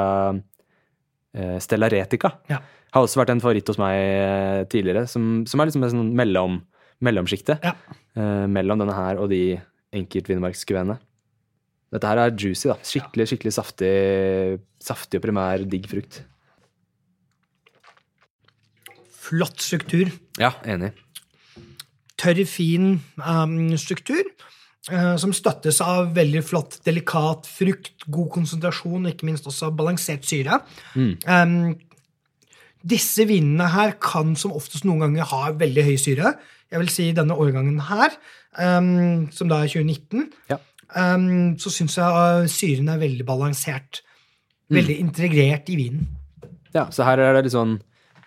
eh, 1.38 1.58
Stella 1.64 1.90
Retica. 1.92 2.36
Ja. 2.52 2.62
Har 2.92 3.06
også 3.06 3.22
vært 3.22 3.34
en 3.36 3.44
favoritt 3.44 3.70
hos 3.72 3.80
meg 3.80 3.98
eh, 3.98 4.64
tidligere, 4.72 5.06
som, 5.10 5.44
som 5.48 5.62
er 5.62 5.70
liksom 5.70 5.86
en 5.88 5.94
sånn 5.94 6.12
mellom, 6.18 6.60
mellomsjikte. 7.04 7.60
Ja. 7.64 7.76
eh, 8.18 8.48
mellom 8.52 8.84
denne 8.84 8.98
her 8.98 9.22
og 9.22 9.32
de 9.32 9.60
enkeltvinmarkskuveene. 9.96 10.98
Dette 11.92 12.08
her 12.08 12.22
er 12.24 12.36
juicy, 12.40 12.70
da. 12.72 12.78
Skikkelig 12.88 13.28
skikkelig 13.32 13.52
saftig, 13.56 13.96
saftig 14.80 15.20
og 15.20 15.26
primær 15.26 15.66
digg 15.68 15.90
frukt. 15.92 16.22
Flott 19.22 19.60
struktur. 19.64 20.12
Ja, 20.40 20.54
enig. 20.64 20.94
Tørr, 22.22 22.44
fin 22.48 22.94
um, 23.18 23.58
struktur. 23.82 24.24
Eh, 24.90 25.14
som 25.22 25.34
støttes 25.36 25.82
av 25.86 26.14
veldig 26.16 26.42
flott, 26.48 26.80
delikat 26.88 27.46
frukt, 27.50 28.06
god 28.08 28.30
konsentrasjon 28.34 29.06
og 29.06 29.12
ikke 29.14 29.28
minst 29.30 29.48
også 29.50 29.70
balansert 29.76 30.26
syre. 30.26 30.62
Um, 30.96 31.76
disse 32.82 33.28
vinene 33.30 33.68
her 33.76 33.94
kan 34.02 34.34
som 34.40 34.56
oftest 34.58 34.88
noen 34.88 35.04
ganger 35.06 35.28
ha 35.30 35.52
veldig 35.54 35.84
høy 35.86 35.98
syre. 36.02 36.34
Jeg 36.72 36.82
vil 36.82 36.90
si 36.90 37.10
denne 37.14 37.36
årgangen 37.38 37.78
her, 37.92 38.16
um, 38.58 39.28
som 39.36 39.52
da 39.52 39.60
er 39.62 39.70
2019, 39.70 40.30
Ja. 40.50 40.58
um, 40.96 41.58
så 41.62 41.70
syns 41.74 42.00
jeg 42.00 42.08
uh, 42.08 42.48
syren 42.50 42.90
er 42.90 43.04
veldig 43.04 43.28
balansert. 43.28 44.02
Veldig 44.72 44.96
integrert 45.04 45.68
i 45.68 45.76
vinen. 45.76 46.06
Ja, 46.72 46.86
så 46.96 47.04
her 47.04 47.20
er 47.20 47.34
det 47.36 47.50
litt 47.50 47.54
sånn 47.58 47.82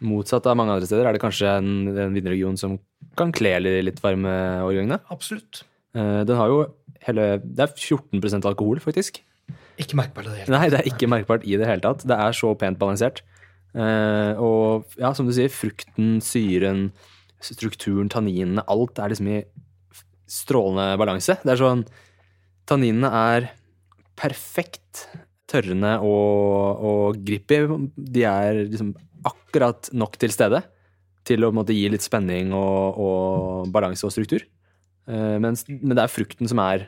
motsatt 0.05 0.45
av 0.45 0.59
mange 0.61 0.75
andre 0.75 0.85
steder. 0.85 1.07
Er 1.09 1.17
det 1.17 1.23
kanskje 1.23 1.49
en, 1.49 1.71
en 1.89 2.13
vinregion 2.13 2.59
som 2.61 2.75
kan 3.17 3.33
kle 3.33 3.55
litt 3.65 4.03
varme 4.05 4.35
årgangene? 4.67 4.99
Absolutt. 5.15 5.63
Eh, 5.95 6.25
Den 6.27 6.37
har 6.37 6.51
jo 6.51 6.65
hele 7.05 7.39
Det 7.43 7.67
er 7.67 7.75
14% 7.75 8.49
alkohol, 8.49 8.81
faktisk. 8.83 9.21
Ikke 9.79 9.99
merkbart 9.99 10.27
i 10.27 10.31
det 10.31 10.39
hele 10.39 10.47
tatt. 10.47 10.55
Nei, 10.55 10.69
det 10.71 10.79
er 10.81 10.91
ikke 10.91 11.11
merkbart 11.11 11.45
i 11.47 11.57
det 11.59 11.67
hele 11.69 11.83
tatt. 11.85 12.07
Det 12.07 12.17
er 12.17 12.37
så 12.37 12.55
pent 12.59 12.79
balansert. 12.79 13.23
Eh, 13.75 14.39
og 14.39 14.87
ja, 15.01 15.11
som 15.13 15.27
du 15.27 15.35
sier, 15.35 15.51
frukten, 15.51 16.21
syren, 16.23 16.87
strukturen, 17.45 18.09
tanninene, 18.09 18.63
alt 18.71 19.01
er 19.03 19.11
liksom 19.13 19.29
i 19.35 19.43
strålende 20.31 20.95
balanse. 21.01 21.39
Det 21.43 21.55
er 21.55 21.61
sånn 21.61 21.85
Tanninene 22.65 23.11
er 23.13 23.51
perfekt 24.17 25.03
tørrende 25.53 25.99
og, 26.01 26.79
og 26.81 27.19
grippy. 27.27 27.59
De 27.93 28.23
er 28.25 28.63
liksom 28.71 28.95
akkurat 29.29 29.91
nok 29.93 30.17
til 30.23 30.33
stede 30.33 30.63
til 31.29 31.45
å 31.45 31.51
måte, 31.53 31.77
gi 31.77 31.91
litt 31.93 32.05
spenning 32.05 32.55
og, 32.57 32.97
og 33.01 33.69
balanse 33.75 34.07
og 34.09 34.15
struktur. 34.15 34.47
Eh, 35.09 35.37
mens, 35.43 35.65
men 35.69 35.93
det 35.97 36.03
er 36.05 36.13
frukten 36.13 36.49
som 36.49 36.59
er 36.65 36.87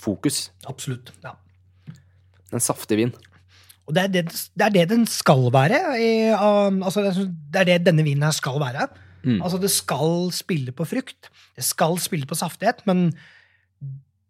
fokus. 0.00 0.50
Absolutt. 0.68 1.12
ja. 1.24 1.34
En 2.52 2.60
saftig 2.62 2.96
vin. 2.98 3.12
Og 3.86 3.94
det 3.94 4.02
er 4.04 4.10
det, 4.14 4.24
det 4.58 4.64
er 4.66 4.72
det 4.74 4.88
den 4.90 5.04
skal 5.06 5.48
være. 5.54 5.78
I, 5.98 6.10
um, 6.34 6.82
altså 6.86 7.02
det, 7.04 7.12
er- 7.16 7.30
det 7.52 7.60
er 7.60 7.64
det 7.68 7.86
denne 7.86 8.04
vinen 8.06 8.22
her 8.26 8.34
skal 8.34 8.58
være. 8.62 8.88
Mm. 9.24 9.42
Altså 9.42 9.58
Det 9.60 9.70
skal 9.70 10.30
spille 10.32 10.72
på 10.72 10.84
frukt, 10.88 11.28
det 11.56 11.64
skal 11.64 11.98
spille 12.00 12.26
på 12.26 12.34
saftighet, 12.38 12.80
men 12.86 13.10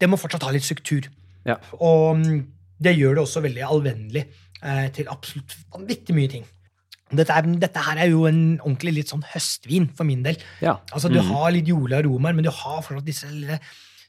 det 0.01 0.09
må 0.09 0.17
fortsatt 0.19 0.43
ha 0.43 0.51
litt 0.51 0.65
struktur. 0.67 1.07
Ja. 1.47 1.57
Og 1.79 2.17
um, 2.17 2.47
det 2.83 2.97
gjør 2.99 3.15
det 3.15 3.23
også 3.23 3.43
veldig 3.45 3.63
allvennlig 3.69 4.25
eh, 4.65 4.89
til 4.97 5.07
absolutt 5.13 5.55
vanvittig 5.73 6.15
mye 6.17 6.29
ting. 6.33 6.45
Dette, 7.13 7.31
er, 7.35 7.43
dette 7.59 7.83
her 7.83 7.99
er 7.99 8.09
jo 8.13 8.25
en 8.29 8.59
ordentlig 8.61 8.93
litt 8.95 9.09
sånn 9.11 9.25
høstvin 9.33 9.89
for 9.97 10.05
min 10.07 10.23
del. 10.23 10.37
Ja. 10.63 10.77
Altså 10.93 11.09
Du 11.11 11.19
Mm. 11.21 11.31
har 11.33 11.51
litt 11.51 11.67
julearomaer, 11.67 12.35
men 12.35 12.45
du 12.45 12.51
har 12.51 12.83
fortsatt 12.83 13.05
disse 13.05 13.27
lille 13.31 13.59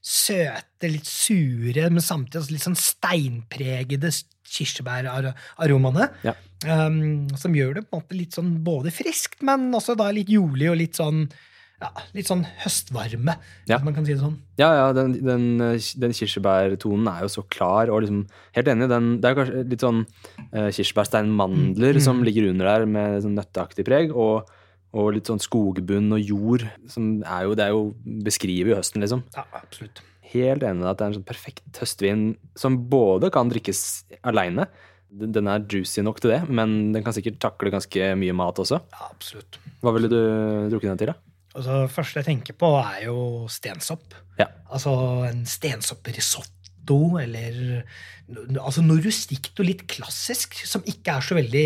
søte, 0.04 0.90
litt 0.90 1.06
sure, 1.06 1.90
men 1.90 2.02
samtidig 2.02 2.52
litt 2.52 2.62
sånn 2.66 2.78
steinpregede 2.78 4.12
kirsebæraromaene. 4.52 6.10
Ja. 6.26 6.34
Um, 6.66 7.28
som 7.38 7.54
gjør 7.58 7.76
det 7.80 7.88
på 7.90 7.98
en 7.98 8.04
måte 8.04 8.18
litt 8.18 8.36
sånn 8.38 8.52
både 8.66 8.92
friskt, 8.94 9.42
men 9.46 9.72
også 9.74 9.96
da 9.98 10.12
litt 10.14 10.30
jordlig 10.30 10.70
og 10.72 10.78
litt 10.78 10.94
sånn 11.00 11.24
ja, 11.82 11.90
litt 12.14 12.28
sånn 12.30 12.44
høstvarme, 12.64 13.34
Ja. 13.68 13.78
hvis 13.80 13.86
man 13.88 13.96
kan 13.96 14.06
si 14.06 14.14
det 14.14 14.22
sånn. 14.22 14.36
Ja, 14.62 14.68
ja, 14.78 14.88
den, 14.94 15.16
den, 15.26 15.46
den 16.04 16.14
kirsebærtonen 16.14 17.08
er 17.10 17.24
jo 17.26 17.30
så 17.34 17.44
klar, 17.50 17.90
og 17.90 18.04
liksom 18.04 18.28
Helt 18.54 18.68
enig, 18.68 18.88
den, 18.92 19.08
det 19.24 19.30
er 19.32 19.38
kanskje 19.40 19.64
litt 19.72 19.82
sånn 19.86 20.02
uh, 20.54 20.70
kirsebærsteinmandler 20.70 21.96
Mm. 21.98 22.04
som 22.06 22.22
ligger 22.24 22.50
under 22.52 22.66
der 22.70 22.86
med 22.86 23.22
sånn 23.24 23.36
nøtteaktig 23.40 23.86
preg, 23.88 24.12
og, 24.14 24.46
og 24.94 25.14
litt 25.16 25.26
sånn 25.30 25.40
skogbunn 25.42 26.12
og 26.14 26.22
jord, 26.22 26.66
som 26.92 27.24
er 27.24 27.44
jo 27.48 27.56
Det 27.56 27.66
er 27.66 27.72
jo 27.76 27.82
beskriver 28.24 28.74
jo 28.74 28.80
høsten, 28.82 29.02
liksom. 29.02 29.24
Ja, 29.36 29.46
absolutt. 29.58 30.02
Helt 30.32 30.64
enig 30.64 30.86
i 30.86 30.88
at 30.88 30.98
det 31.00 31.04
er 31.06 31.10
en 31.12 31.18
sånn 31.20 31.28
perfekt 31.28 31.80
høstvin 31.82 32.22
som 32.56 32.78
både 32.92 33.32
kan 33.34 33.50
drikkes 33.52 34.04
aleine. 34.24 34.68
Den 35.12 35.34
den 35.36 35.48
er 35.52 35.60
juicy 35.68 36.00
nok 36.06 36.22
til 36.24 36.32
det, 36.32 36.44
men 36.48 36.94
den 36.94 37.04
kan 37.04 37.12
sikkert 37.12 37.40
takle 37.44 37.72
ganske 37.74 38.14
mye 38.16 38.32
mat 38.38 38.56
også. 38.64 38.80
Ja, 38.94 39.10
absolutt. 39.10 39.58
Hva 39.84 39.92
ville 39.96 40.08
du 40.08 40.20
drukket 40.72 40.88
den 40.94 40.98
til, 41.02 41.08
da? 41.12 41.16
Altså, 41.56 41.82
det 41.86 41.92
første 41.92 42.22
jeg 42.22 42.26
tenker 42.30 42.56
på, 42.58 42.70
er 42.80 43.06
jo 43.10 43.48
stensopp. 43.52 44.14
Ja. 44.40 44.48
Altså 44.72 44.94
en 45.28 45.46
stensopprisotto, 45.46 46.58
eller 47.22 47.84
altså 48.62 48.82
noe 48.84 49.02
rustikt 49.04 49.60
og 49.60 49.68
litt 49.68 49.84
klassisk, 49.92 50.56
som 50.68 50.84
ikke 50.88 51.14
er 51.18 51.26
så 51.26 51.36
veldig 51.36 51.66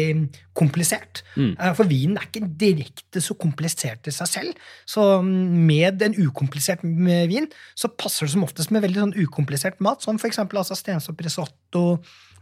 komplisert. 0.58 1.22
Mm. 1.38 1.52
Eh, 1.54 1.74
For 1.78 1.86
vinen 1.90 2.18
er 2.18 2.26
ikke 2.28 2.50
direkte 2.66 3.22
så 3.24 3.38
komplisert 3.38 4.10
i 4.10 4.14
seg 4.16 4.28
selv. 4.32 4.64
Så 4.90 5.06
mm, 5.22 5.56
med 5.70 6.02
en 6.06 6.18
ukomplisert 6.26 6.84
vin 6.84 7.48
så 7.78 7.90
passer 7.94 8.26
det 8.28 8.34
som 8.36 8.46
oftest 8.48 8.74
med 8.74 8.84
veldig 8.86 9.04
sånn 9.06 9.18
ukomplisert 9.22 9.80
mat, 9.86 10.02
som 10.04 10.18
eksempel 10.18 10.62
altså 10.62 10.78
stensopprisotto, 10.80 11.86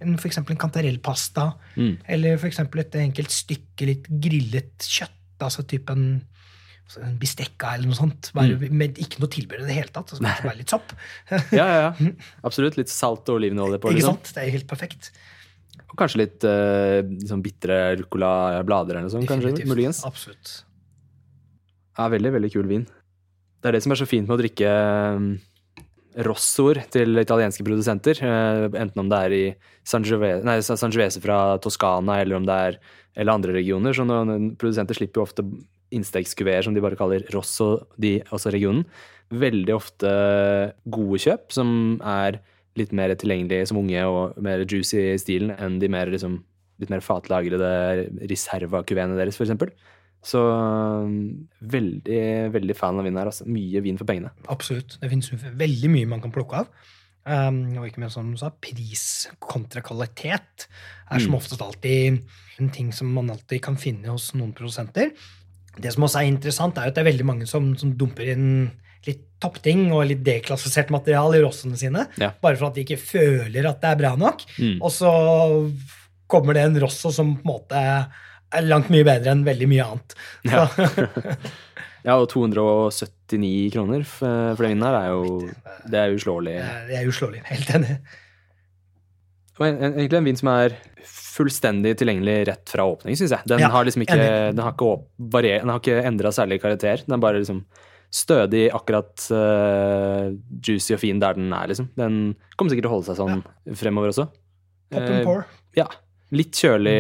f.eks. 0.04 0.40
en 0.42 0.64
kantarellpasta, 0.66 1.50
Mm. 1.76 1.98
eller 2.08 2.38
eksempel 2.48 2.80
et 2.84 2.96
enkelt 2.96 3.32
stykke 3.34 3.86
litt 3.90 4.08
grillet 4.24 4.88
kjøtt, 4.88 5.20
altså 5.44 5.64
typen 5.68 6.04
en 6.04 6.22
bistekka 7.20 7.74
eller 7.76 7.90
noe 7.90 7.98
sånt, 7.98 8.32
bare 8.36 8.58
Mm. 8.58 8.74
Men 8.78 8.94
ikke 9.02 9.22
noe 9.24 9.32
tilbehør 9.32 9.64
i 9.64 9.70
det 9.70 9.78
hele 9.78 9.92
tatt. 9.94 10.12
Altså 10.14 10.24
kanskje 10.24 10.50
bare 10.50 10.60
litt 10.60 10.74
sopp. 10.74 10.92
Ja, 11.60 11.66
ja, 11.66 11.78
ja. 11.90 12.12
Absolutt. 12.44 12.78
Litt 12.78 12.92
salt 12.94 13.30
og 13.30 13.40
olivenolje 13.40 13.80
på. 13.80 13.90
ikke 13.90 14.02
Liksom. 14.02 14.20
sant? 14.20 14.34
Det 14.36 14.44
er 14.44 14.52
helt 14.54 14.68
perfekt. 14.70 15.12
Og 15.90 15.96
kanskje 15.98 16.22
litt 16.24 16.46
uh, 16.46 17.02
liksom 17.06 17.42
bitre 17.46 17.96
ruccolablader 18.02 18.98
eller 18.98 19.08
noe 19.08 19.14
sånt, 19.14 19.30
kanskje, 19.30 19.66
muligens. 19.70 20.04
Absolutt. 20.06 20.64
Ja, 21.98 22.08
veldig, 22.10 22.32
veldig 22.34 22.52
kul 22.54 22.70
vin. 22.70 22.86
Det 23.62 23.70
er 23.70 23.78
det 23.78 23.84
som 23.86 23.94
er 23.94 24.02
så 24.02 24.08
fint 24.10 24.28
med 24.28 24.36
å 24.36 24.42
drikke 24.42 24.70
um, 25.18 25.28
rossoer 26.28 26.82
til 26.94 27.18
italienske 27.22 27.66
produsenter, 27.66 28.20
eh, 28.22 28.66
enten 28.78 29.02
om 29.02 29.08
det 29.10 29.20
er 29.26 29.34
i 29.34 29.46
Sangiovese, 29.88 30.44
nei, 30.46 30.60
Sangiovese 30.62 31.22
fra 31.24 31.58
Toskana 31.64 32.20
eller 32.22 32.38
om 32.38 32.46
det 32.46 32.58
er 32.68 32.78
eller 33.16 33.34
andre 33.34 33.54
regioner. 33.54 33.94
Så 33.94 34.06
produsenter 34.60 34.98
slipper 34.98 35.22
jo 35.22 35.26
ofte 35.28 35.46
innstegskuveer 35.94 36.66
som 36.66 36.76
de 36.76 36.84
bare 36.84 36.98
kaller 37.00 37.26
Ross 37.34 37.56
og 37.64 37.88
de, 38.02 38.18
også 38.34 38.54
regionen. 38.54 38.86
Veldig 39.34 39.76
ofte 39.76 40.10
gode 40.94 41.22
kjøp 41.24 41.54
som 41.56 42.00
er 42.02 42.42
litt 42.80 42.94
mer 42.96 43.14
tilgjengelige 43.18 43.70
som 43.70 43.80
unge 43.82 44.04
og 44.10 44.38
mer 44.42 44.66
juicy 44.66 44.98
i 45.14 45.20
stilen 45.22 45.54
enn 45.56 45.80
de 45.82 45.90
mer, 45.94 46.10
liksom, 46.10 46.40
litt 46.82 46.90
mer 46.94 47.04
fatlagrede 47.06 47.74
reservakuveene 48.30 49.18
deres, 49.20 49.38
eksempel. 49.42 49.74
Så 50.24 50.40
um, 50.40 51.46
veldig, 51.60 52.24
veldig 52.54 52.76
fan 52.80 53.00
av 53.00 53.06
vin 53.08 53.18
her. 53.20 53.30
Altså. 53.30 53.46
Mye 53.52 53.82
vin 53.84 54.00
for 54.00 54.08
pengene. 54.10 54.32
Absolutt. 54.54 54.98
Det 55.02 55.12
finnes 55.12 55.32
veldig 55.60 55.92
mye 55.92 56.10
man 56.16 56.24
kan 56.24 56.34
plukke 56.34 56.64
av. 56.64 56.70
Um, 57.24 57.78
og 57.80 57.88
ikke 57.88 58.02
minst 58.04 58.18
som 58.18 58.32
du 58.34 58.40
sa, 58.40 58.50
pris 58.52 59.04
kontra 59.44 59.84
kvalitet 59.84 60.66
er 60.68 61.20
som 61.24 61.32
Mm. 61.32 61.38
oftest 61.38 61.62
alltid 61.64 62.24
en 62.60 62.70
ting 62.70 62.92
som 62.92 63.14
man 63.14 63.30
alltid 63.30 63.62
kan 63.64 63.78
finne 63.80 64.12
hos 64.12 64.34
noen 64.34 64.52
produsenter. 64.56 65.12
Det 65.80 65.92
som 65.94 66.04
også 66.06 66.20
er 66.22 66.30
interessant, 66.30 66.78
er 66.78 66.90
at 66.92 66.96
det 66.96 67.02
er 67.02 67.10
veldig 67.12 67.26
mange 67.26 67.48
som, 67.50 67.72
som 67.80 67.94
dumper 67.98 68.30
inn 68.36 68.48
litt 69.08 69.24
toppting 69.44 69.90
og 69.92 70.06
litt 70.08 70.22
deklassifisert 70.24 70.92
materiale 70.94 71.40
i 71.40 71.44
rossene 71.44 71.76
sine, 71.80 72.06
Ja. 72.22 72.30
bare 72.42 72.56
for 72.56 72.70
at 72.70 72.76
de 72.78 72.86
ikke 72.86 73.00
føler 73.02 73.66
at 73.68 73.82
det 73.82 73.90
er 73.90 74.00
bra 74.00 74.14
nok. 74.16 74.46
Mm. 74.60 74.78
Og 74.82 74.92
så 74.94 75.10
kommer 76.32 76.54
det 76.56 76.64
en 76.68 76.80
rosso 76.80 77.12
som 77.12 77.34
på 77.36 77.44
en 77.44 77.50
måte 77.50 77.82
er 78.54 78.64
langt 78.70 78.90
mye 78.94 79.04
bedre 79.04 79.34
enn 79.34 79.44
veldig 79.44 79.68
mye 79.74 79.86
annet. 79.92 80.18
Ja. 80.48 80.68
Ja, 82.04 82.18
og 82.20 82.26
279 82.34 83.70
kroner 83.72 84.02
for, 84.04 84.58
for 84.58 84.66
den 84.66 84.74
vinen 84.74 84.84
her 84.84 84.96
er 84.98 85.12
jo 85.14 85.38
Det 85.88 86.00
er 86.02 86.12
uslåelig. 86.12 86.56
det 86.90 86.98
er 87.00 87.06
uslåelig. 87.08 87.40
Helt 87.48 87.70
enig. 87.78 87.94
Egentlig 89.64 90.18
en 90.18 90.28
vin 90.28 90.40
som 90.42 90.50
er 90.52 90.76
fullstendig 91.34 91.96
tilgjengelig 91.98 92.36
rett 92.52 92.70
fra 92.70 92.86
åpning, 92.86 93.18
syns 93.18 93.34
jeg. 93.34 93.48
Den 93.50 93.64
Ja, 93.64 93.70
har 93.74 93.88
liksom 93.88 94.04
ikke, 94.06 94.18
den 94.54 94.62
har 94.62 94.76
ikke, 94.76 94.92
varier- 95.34 95.64
den 95.64 95.72
har 95.74 95.80
ikke 95.82 96.04
endra 96.06 96.30
særlig 96.36 96.60
karakter. 96.62 97.02
Den 97.08 97.16
er 97.18 97.24
bare 97.24 97.40
liksom 97.42 97.64
stødig, 98.14 98.68
akkurat 98.78 99.24
uh, 99.34 100.30
juicy 100.62 100.94
og 100.94 101.00
fin 101.02 101.18
der 101.20 101.34
den 101.40 101.50
er, 101.58 101.66
liksom. 101.72 101.88
Den 101.98 102.36
kommer 102.56 102.70
sikkert 102.70 102.86
til 102.86 102.92
å 102.92 102.96
holde 102.96 103.10
seg 103.10 103.18
sånn 103.18 103.44
fremover 103.80 104.12
også. 104.14 104.28
Pop 104.94 105.02
and 105.02 105.16
Eh, 105.20 105.24
pour. 105.26 105.46
Ja. 105.76 105.88
Litt 106.34 106.54
kjølig 106.58 106.94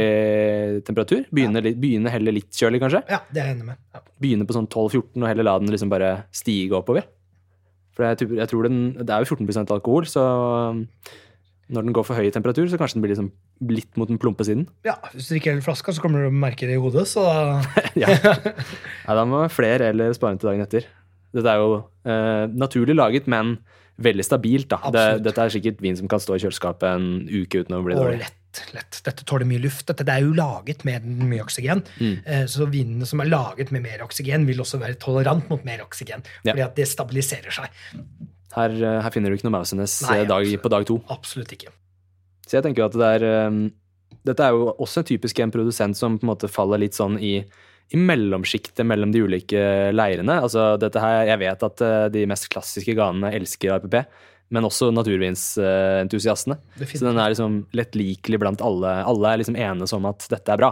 temperatur. 0.85 1.23
Begynne, 1.33 1.61
litt, 1.65 1.77
begynne 1.81 2.09
heller 2.13 2.33
litt 2.35 2.49
kjølig, 2.53 2.81
kanskje. 2.81 3.03
Ja, 3.09 3.19
det 3.33 3.41
er 3.41 3.47
jeg 3.51 3.55
enig 3.59 3.65
med. 3.71 3.77
Ja. 3.93 4.01
Begynne 4.21 4.45
på 4.49 4.53
sånn 4.57 4.67
12-14 4.69 5.21
og 5.21 5.27
heller 5.29 5.47
la 5.47 5.55
den 5.61 5.69
liksom 5.73 5.89
bare 5.93 6.11
stige 6.33 6.73
oppover. 6.77 7.05
For 7.93 8.05
jeg, 8.09 8.25
jeg 8.39 8.49
tror 8.49 8.65
den, 8.65 8.79
Det 8.97 9.09
er 9.13 9.21
jo 9.25 9.35
14% 9.35 9.69
alkohol, 9.73 10.05
så 10.09 10.23
når 11.71 11.85
den 11.87 11.93
går 11.95 12.03
for 12.07 12.15
høy 12.19 12.27
temperatur, 12.35 12.67
så 12.67 12.77
kanskje 12.77 12.97
den 12.99 13.03
blir 13.05 13.13
liksom 13.13 13.29
litt 13.71 13.95
mot 13.97 14.09
den 14.11 14.19
plumpe 14.19 14.43
siden. 14.43 14.65
ja, 14.85 14.97
Hvis 15.13 15.29
du 15.29 15.35
drikker 15.35 15.53
hele 15.55 15.63
flaska, 15.63 15.93
så 15.95 16.01
kommer 16.03 16.19
du 16.19 16.27
til 16.27 16.33
å 16.35 16.41
merke 16.43 16.67
det 16.67 16.75
i 16.75 16.81
hodet. 16.83 17.05
Så 17.07 17.23
Ja. 18.01 18.09
ja. 18.11 19.13
da 19.15 19.23
må 19.29 19.45
flere 19.53 19.91
eller 19.93 20.11
spare 20.17 20.37
til 20.37 20.49
dagen 20.51 20.65
etter. 20.65 20.89
Dette 21.33 21.49
er 21.49 21.61
jo 21.63 21.77
eh, 22.05 22.45
naturlig 22.53 22.93
laget, 22.99 23.27
men 23.31 23.55
veldig 24.03 24.25
stabilt. 24.25 24.67
da. 24.73 24.79
Det, 24.93 25.05
dette 25.25 25.41
er 25.45 25.53
sikkert 25.53 25.81
vin 25.81 25.95
som 25.97 26.07
kan 26.09 26.19
stå 26.21 26.35
i 26.35 26.41
kjøleskapet 26.43 26.85
en 26.89 27.07
uke 27.29 27.61
uten 27.63 27.75
å 27.77 27.81
bli 27.85 27.95
dårlig. 27.97 28.19
lett, 28.25 28.61
lett. 28.73 28.99
Dette 29.05 29.25
tåler 29.29 29.45
mye 29.49 29.61
luft. 29.63 29.85
Dette 29.89 30.05
det 30.05 30.13
er 30.17 30.25
jo 30.25 30.33
laget 30.37 30.83
med 30.85 31.05
mye 31.05 31.41
oksygen. 31.45 31.81
Mm. 32.01 32.15
Eh, 32.25 32.45
Så 32.49 32.65
vinene 32.73 33.05
som 33.09 33.21
er 33.23 33.29
laget 33.31 33.71
med 33.71 33.85
mer 33.85 34.01
oksygen, 34.05 34.45
vil 34.49 34.61
også 34.65 34.81
være 34.81 34.97
tolerant 35.01 35.47
mot 35.49 35.63
mer 35.65 35.81
oksygen. 35.85 36.25
Ja. 36.43 36.51
Fordi 36.51 36.65
at 36.67 36.75
det 36.81 36.87
stabiliserer 36.91 37.53
seg. 37.53 37.69
Her, 38.53 38.73
eh, 38.77 38.99
her 39.03 39.13
finner 39.13 39.31
du 39.31 39.37
ikke 39.37 39.47
noe 39.47 39.57
Mausenes 39.57 39.97
eh, 40.09 40.25
dag, 40.29 40.49
på 40.61 40.71
dag 40.71 40.85
to. 40.89 40.99
Absolutt 41.13 41.53
ikke. 41.55 41.73
Så 42.45 42.57
jeg 42.57 42.65
tenker 42.65 42.83
jo 42.83 42.89
at 42.89 42.97
det 42.99 43.11
er 43.17 43.47
um, 43.49 43.63
Dette 44.23 44.45
er 44.45 44.55
jo 44.55 44.73
også 44.83 45.03
typisk 45.07 45.39
en 45.43 45.51
produsent 45.51 45.97
som 45.97 46.17
på 46.19 46.27
en 46.27 46.31
måte 46.33 46.49
faller 46.51 46.79
litt 46.83 46.95
sånn 46.95 47.17
i, 47.19 47.37
i 47.91 47.99
mellomsjiktet 47.99 48.85
mellom 48.87 49.11
de 49.11 49.23
ulike 49.25 49.63
leirene. 49.91 50.37
Altså 50.45 50.73
dette 50.79 51.01
her, 51.01 51.25
Jeg 51.33 51.41
vet 51.41 51.65
at 51.67 51.83
eh, 51.83 52.05
de 52.13 52.27
mest 52.29 52.47
klassiske 52.53 52.95
ganene 52.99 53.33
elsker 53.35 53.75
APP, 53.75 53.97
men 54.53 54.69
også 54.69 54.91
naturvinsentusiastene. 54.93 56.59
Så 56.85 57.03
den 57.03 57.17
er 57.19 57.33
liksom 57.33 57.63
lettlikelig 57.75 58.39
blant 58.43 58.63
alle. 58.63 58.99
Alle 59.09 59.33
er 59.33 59.41
liksom 59.41 59.57
enes 59.59 59.95
om 59.97 60.07
at 60.07 60.27
dette 60.31 60.53
er 60.53 60.61
bra. 60.61 60.71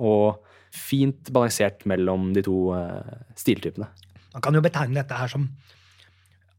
Og 0.00 0.40
fint 0.74 1.30
balansert 1.34 1.84
mellom 1.88 2.30
de 2.34 2.44
to 2.46 2.70
eh, 2.76 3.20
stiltypene. 3.38 3.88
Man 4.34 4.44
kan 4.44 4.54
jo 4.54 4.62
betegne 4.62 5.00
dette 5.00 5.16
her 5.16 5.30
som 5.30 5.48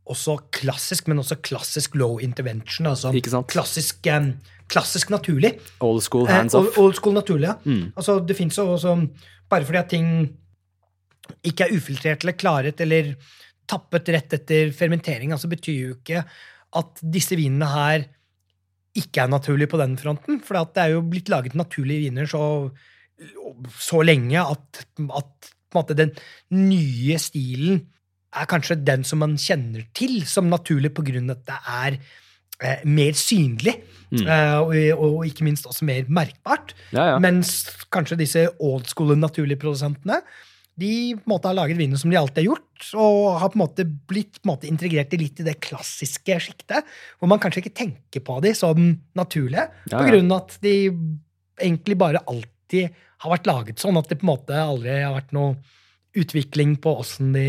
også 0.10 0.38
klassisk, 0.52 1.08
men 1.08 1.20
også 1.22 1.38
klassisk 1.46 1.96
low 1.96 2.18
intervention. 2.20 2.88
Altså 2.88 3.12
klassisk, 3.48 4.08
um, 4.12 4.34
klassisk 4.72 5.10
naturlig. 5.14 5.54
Old 5.80 6.02
school 6.02 6.28
Eh, 6.28 6.34
hands 6.36 6.56
off. 6.56 6.68
off. 6.68 6.78
old 6.78 6.96
school 6.96 7.14
naturlig, 7.14 7.48
ja. 7.48 7.56
Mm. 7.66 7.94
Altså, 7.96 8.20
det 8.26 8.36
fins 8.38 8.58
jo 8.58 8.72
også 8.74 8.96
Bare 9.52 9.66
fordi 9.68 9.78
at 9.78 9.90
ting 9.90 10.08
ikke 11.44 11.66
er 11.66 11.76
ufiltrert 11.76 12.24
eller 12.24 12.38
klaret 12.40 12.80
eller 12.82 13.16
tappet 13.68 14.08
rett 14.10 14.34
etter 14.34 14.72
fermentering, 14.72 15.32
altså 15.32 15.50
betyr 15.52 15.76
jo 15.76 15.96
ikke 15.98 16.24
at 16.80 17.02
disse 17.04 17.36
vinene 17.36 17.68
her 17.68 18.06
ikke 18.96 19.24
er 19.26 19.28
naturlige 19.32 19.68
på 19.68 19.80
den 19.80 19.98
fronten. 20.00 20.40
For 20.44 20.56
det 20.56 20.80
er 20.84 20.94
jo 20.96 21.02
blitt 21.02 21.28
laget 21.32 21.54
naturlige 21.60 22.06
viner 22.10 22.26
så, 22.32 22.72
så 23.80 24.02
lenge 24.04 24.40
at, 24.40 24.86
at 25.20 25.52
måte, 25.76 25.96
den 26.00 26.12
nye 26.56 27.20
stilen 27.20 27.86
er 28.32 28.50
kanskje 28.50 28.80
den 28.80 29.06
som 29.08 29.22
man 29.24 29.38
kjenner 29.40 29.86
til 29.98 30.22
som 30.30 30.50
naturlig 30.52 30.94
på 30.96 31.04
grunn 31.08 31.32
av 31.32 31.40
at 31.40 31.48
det 31.50 31.58
er 31.82 31.98
eh, 32.62 32.86
mer 32.88 33.18
synlig. 33.18 33.76
Mm. 34.12 34.24
eh, 34.28 34.58
og, 34.60 35.04
og 35.08 35.26
ikke 35.28 35.46
minst 35.48 35.68
også 35.68 35.88
mer 35.88 36.08
merkbart. 36.12 36.76
Ja, 36.92 37.14
ja. 37.14 37.20
Mens 37.24 37.62
kanskje 37.94 38.20
disse 38.24 38.48
old 38.60 38.90
school 38.92 39.16
naturlige 39.20 39.62
produsentene 39.62 40.22
de 40.80 40.92
på 41.18 41.26
en 41.26 41.34
måte 41.34 41.50
har 41.50 41.58
laget 41.58 41.80
viner 41.80 42.00
som 42.00 42.12
de 42.12 42.18
alltid 42.20 42.42
har 42.42 42.48
gjort, 42.54 42.86
og 42.96 43.18
har 43.42 43.52
på 43.52 43.58
en 43.58 43.64
måte 43.64 43.86
blitt 43.86 44.40
på 44.40 44.46
en 44.46 44.54
måte 44.54 44.70
integrert 44.70 45.14
i 45.14 45.20
litt 45.20 45.42
i 45.42 45.46
det 45.46 45.58
klassiske 45.64 46.38
sjiktet, 46.46 46.88
hvor 47.20 47.30
man 47.32 47.42
kanskje 47.44 47.66
ikke 47.66 47.76
tenker 47.84 48.24
på 48.26 48.40
de 48.46 48.54
som 48.58 48.80
naturlige, 49.18 49.68
Ja, 49.92 50.00
på 50.00 50.08
grunn 50.08 50.32
av 50.32 50.46
at 50.46 50.58
de 50.64 50.76
egentlig 51.62 52.00
bare 52.00 52.24
alltid 52.24 52.96
har 53.22 53.36
vært 53.36 53.50
laget 53.50 53.84
sånn, 53.84 54.00
at 54.00 54.10
det 54.10 54.22
på 54.22 54.26
en 54.26 54.32
måte 54.32 54.58
aldri 54.58 54.96
har 55.04 55.14
vært 55.14 55.36
noe 55.36 55.60
utvikling 56.18 56.78
på 56.82 56.96
åssen 57.04 57.36
de, 57.36 57.48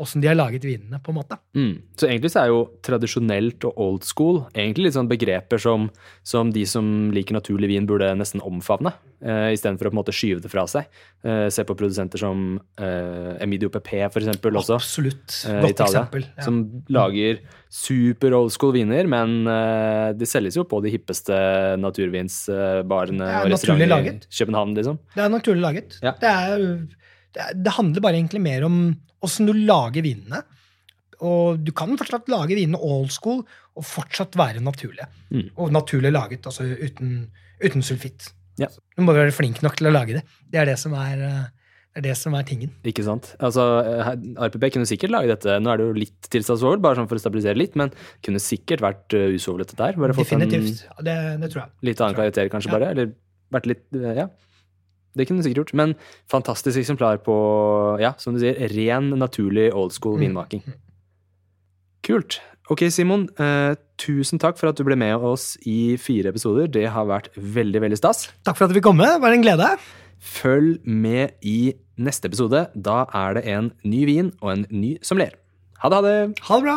åssen 0.00 0.22
de 0.22 0.26
har 0.26 0.34
laget 0.34 0.64
vinene, 0.66 0.98
på 0.98 1.12
en 1.12 1.18
måte. 1.20 1.36
Mm. 1.54 1.74
Så 1.94 2.08
egentlig 2.08 2.32
så 2.34 2.40
er 2.42 2.50
jo 2.50 2.62
tradisjonelt 2.82 3.64
og 3.68 3.76
old 3.78 4.06
school 4.06 4.40
egentlig 4.50 4.88
litt 4.88 4.96
sånn 4.96 5.10
begreper 5.10 5.60
som, 5.62 5.86
som 6.26 6.50
de 6.54 6.64
som 6.66 7.12
liker 7.14 7.36
naturlig 7.36 7.70
vin, 7.70 7.86
burde 7.86 8.08
nesten 8.18 8.42
omfavne, 8.42 8.90
uh, 9.22 9.50
istedenfor 9.54 9.86
å 9.86 9.92
på 9.92 9.94
en 9.94 10.00
måte 10.00 10.14
skyve 10.16 10.42
det 10.42 10.50
fra 10.50 10.64
seg. 10.70 10.88
Eh, 11.24 11.46
se 11.54 11.62
på 11.64 11.76
produsenter 11.78 12.20
som 12.20 12.56
uh, 12.58 13.36
Emidio 13.44 13.70
PP, 13.72 13.92
for 14.10 14.24
eksempel, 14.24 14.58
også. 14.58 14.80
Absolutt. 14.80 15.38
eh, 15.46 15.60
Godt 15.62 15.76
Italia, 15.76 16.02
eksempel. 16.02 16.26
Ja. 16.34 16.48
Som 16.48 16.58
lager 16.92 17.38
super 17.74 18.34
old 18.36 18.52
school 18.54 18.74
viner, 18.74 19.06
men 19.10 19.46
eh, 19.50 20.10
de 20.18 20.26
selges 20.28 20.58
jo 20.58 20.66
på 20.68 20.82
de 20.84 20.92
hippeste 20.94 21.38
naturvinsbarene 21.82 23.30
og 23.44 23.54
restaurantene 23.54 23.88
restauranter 23.88 24.20
i. 24.26 24.36
København, 24.42 24.76
liksom. 24.78 25.00
Det 25.14 25.24
er 25.24 25.34
naturlig 25.38 25.64
laget. 25.64 25.98
Ja. 26.02 26.14
Det, 26.20 26.34
er, 26.34 26.68
det, 27.38 27.50
det 27.62 27.78
handler 27.78 28.04
bare 28.04 28.18
egentlig 28.20 28.42
mer 28.44 28.66
om 28.66 28.78
åssen 29.24 29.48
du 29.48 29.54
lager 29.56 30.04
vinene. 30.04 30.42
Og 31.24 31.60
du 31.62 31.70
kan 31.76 31.94
fortsatt 31.98 32.28
lage 32.32 32.56
vinene 32.58 32.80
old 32.82 33.12
school 33.14 33.42
og 33.74 33.86
fortsatt 33.86 34.36
være 34.38 34.62
naturlige. 34.62 35.06
Mm. 35.30 35.48
Og 35.56 35.72
naturlig 35.74 36.12
laget, 36.14 36.46
altså 36.46 36.66
uten, 36.66 37.28
uten 37.62 37.84
sulfitt. 37.86 38.32
Ja. 38.60 38.68
Du 38.94 39.02
må 39.06 39.14
være 39.16 39.34
flink 39.34 39.62
nok 39.64 39.78
til 39.78 39.90
å 39.90 39.94
lage 39.94 40.18
det. 40.18 40.24
Det 40.50 40.60
er 40.62 40.68
det 40.70 40.76
som 40.78 40.94
er, 40.98 41.22
eh, 41.26 41.46
det 41.94 42.02
er, 42.02 42.06
det 42.08 42.16
som 42.18 42.34
er 42.38 42.46
tingen. 42.46 42.70
Ikke 42.86 43.06
sant? 43.06 43.32
Altså, 43.42 43.64
eh, 43.82 44.12
RPP 44.46 44.68
kunne 44.76 44.90
sikkert 44.90 45.14
lage 45.14 45.32
dette. 45.32 45.56
Nå 45.62 45.72
er 45.72 45.80
det 45.80 45.88
jo 45.88 45.96
litt 46.04 46.30
tilstandsvold, 46.34 46.82
bare 46.84 47.00
sånn 47.00 47.10
for 47.10 47.18
å 47.18 47.24
stabilisere 47.24 47.58
litt, 47.58 47.74
men 47.78 47.90
kunne 48.26 48.42
sikkert 48.42 48.84
vært 48.84 49.14
uh, 49.16 49.58
dette 49.62 49.78
der. 49.78 49.98
Bare 49.98 50.14
fått 50.14 50.30
Definitivt. 50.30 50.84
Ja, 50.86 51.06
det, 51.08 51.16
det 51.42 51.50
tror 51.54 51.64
jeg. 51.64 51.70
litt 51.90 52.02
annen 52.02 52.18
karakter, 52.20 52.50
kanskje, 52.52 52.70
Ja. 52.70 52.78
bare. 52.78 52.90
Eller 52.94 53.14
vært 53.54 53.70
litt 53.70 53.86
eh, 53.94 54.18
Ja. 54.22 54.28
Det 55.16 55.26
kunne 55.28 55.38
du 55.42 55.46
sikkert 55.46 55.64
gjort. 55.66 55.74
Men 55.74 55.94
fantastisk 56.30 56.78
eksemplar 56.80 57.20
på, 57.24 57.34
ja, 58.02 58.12
som 58.18 58.34
du 58.34 58.40
sier, 58.42 58.56
ren, 58.74 59.10
naturlig 59.20 59.68
old 59.74 59.92
school 59.92 60.16
Mm. 60.18 60.26
vinmaking. 60.28 60.62
Kult. 62.04 62.40
Ok, 62.72 62.80
Simon. 62.92 63.28
Eh, 63.38 63.74
tusen 64.00 64.38
takk 64.40 64.56
for 64.60 64.68
at 64.70 64.76
du 64.76 64.84
ble 64.84 64.96
med 64.96 65.16
oss 65.24 65.54
i 65.68 65.96
fire 66.00 66.32
episoder. 66.32 66.66
Det 66.72 66.86
har 66.92 67.06
vært 67.08 67.28
veldig, 67.36 67.80
veldig 67.84 67.98
stas. 68.00 68.26
Takk 68.44 68.56
for 68.56 68.64
at 68.66 68.72
du 68.72 68.78
fikk 68.78 68.86
komme. 68.88 69.04
Det 69.04 69.20
var 69.20 69.32
en 69.36 69.44
glede. 69.44 69.68
Følg 70.24 70.78
med 70.86 71.34
i 71.44 71.74
neste 72.00 72.28
episode. 72.30 72.66
Da 72.74 73.04
er 73.12 73.34
det 73.38 73.44
en 73.52 73.72
ny 73.84 74.04
vin 74.08 74.32
og 74.40 74.52
en 74.54 74.66
ny 74.70 74.94
sommelier. 75.04 75.36
Ha 75.84 75.90
det, 75.92 75.96
ha 75.96 76.02
det! 76.06 76.38
Ha 76.48 76.56
det 76.56 76.64
bra. 76.64 76.76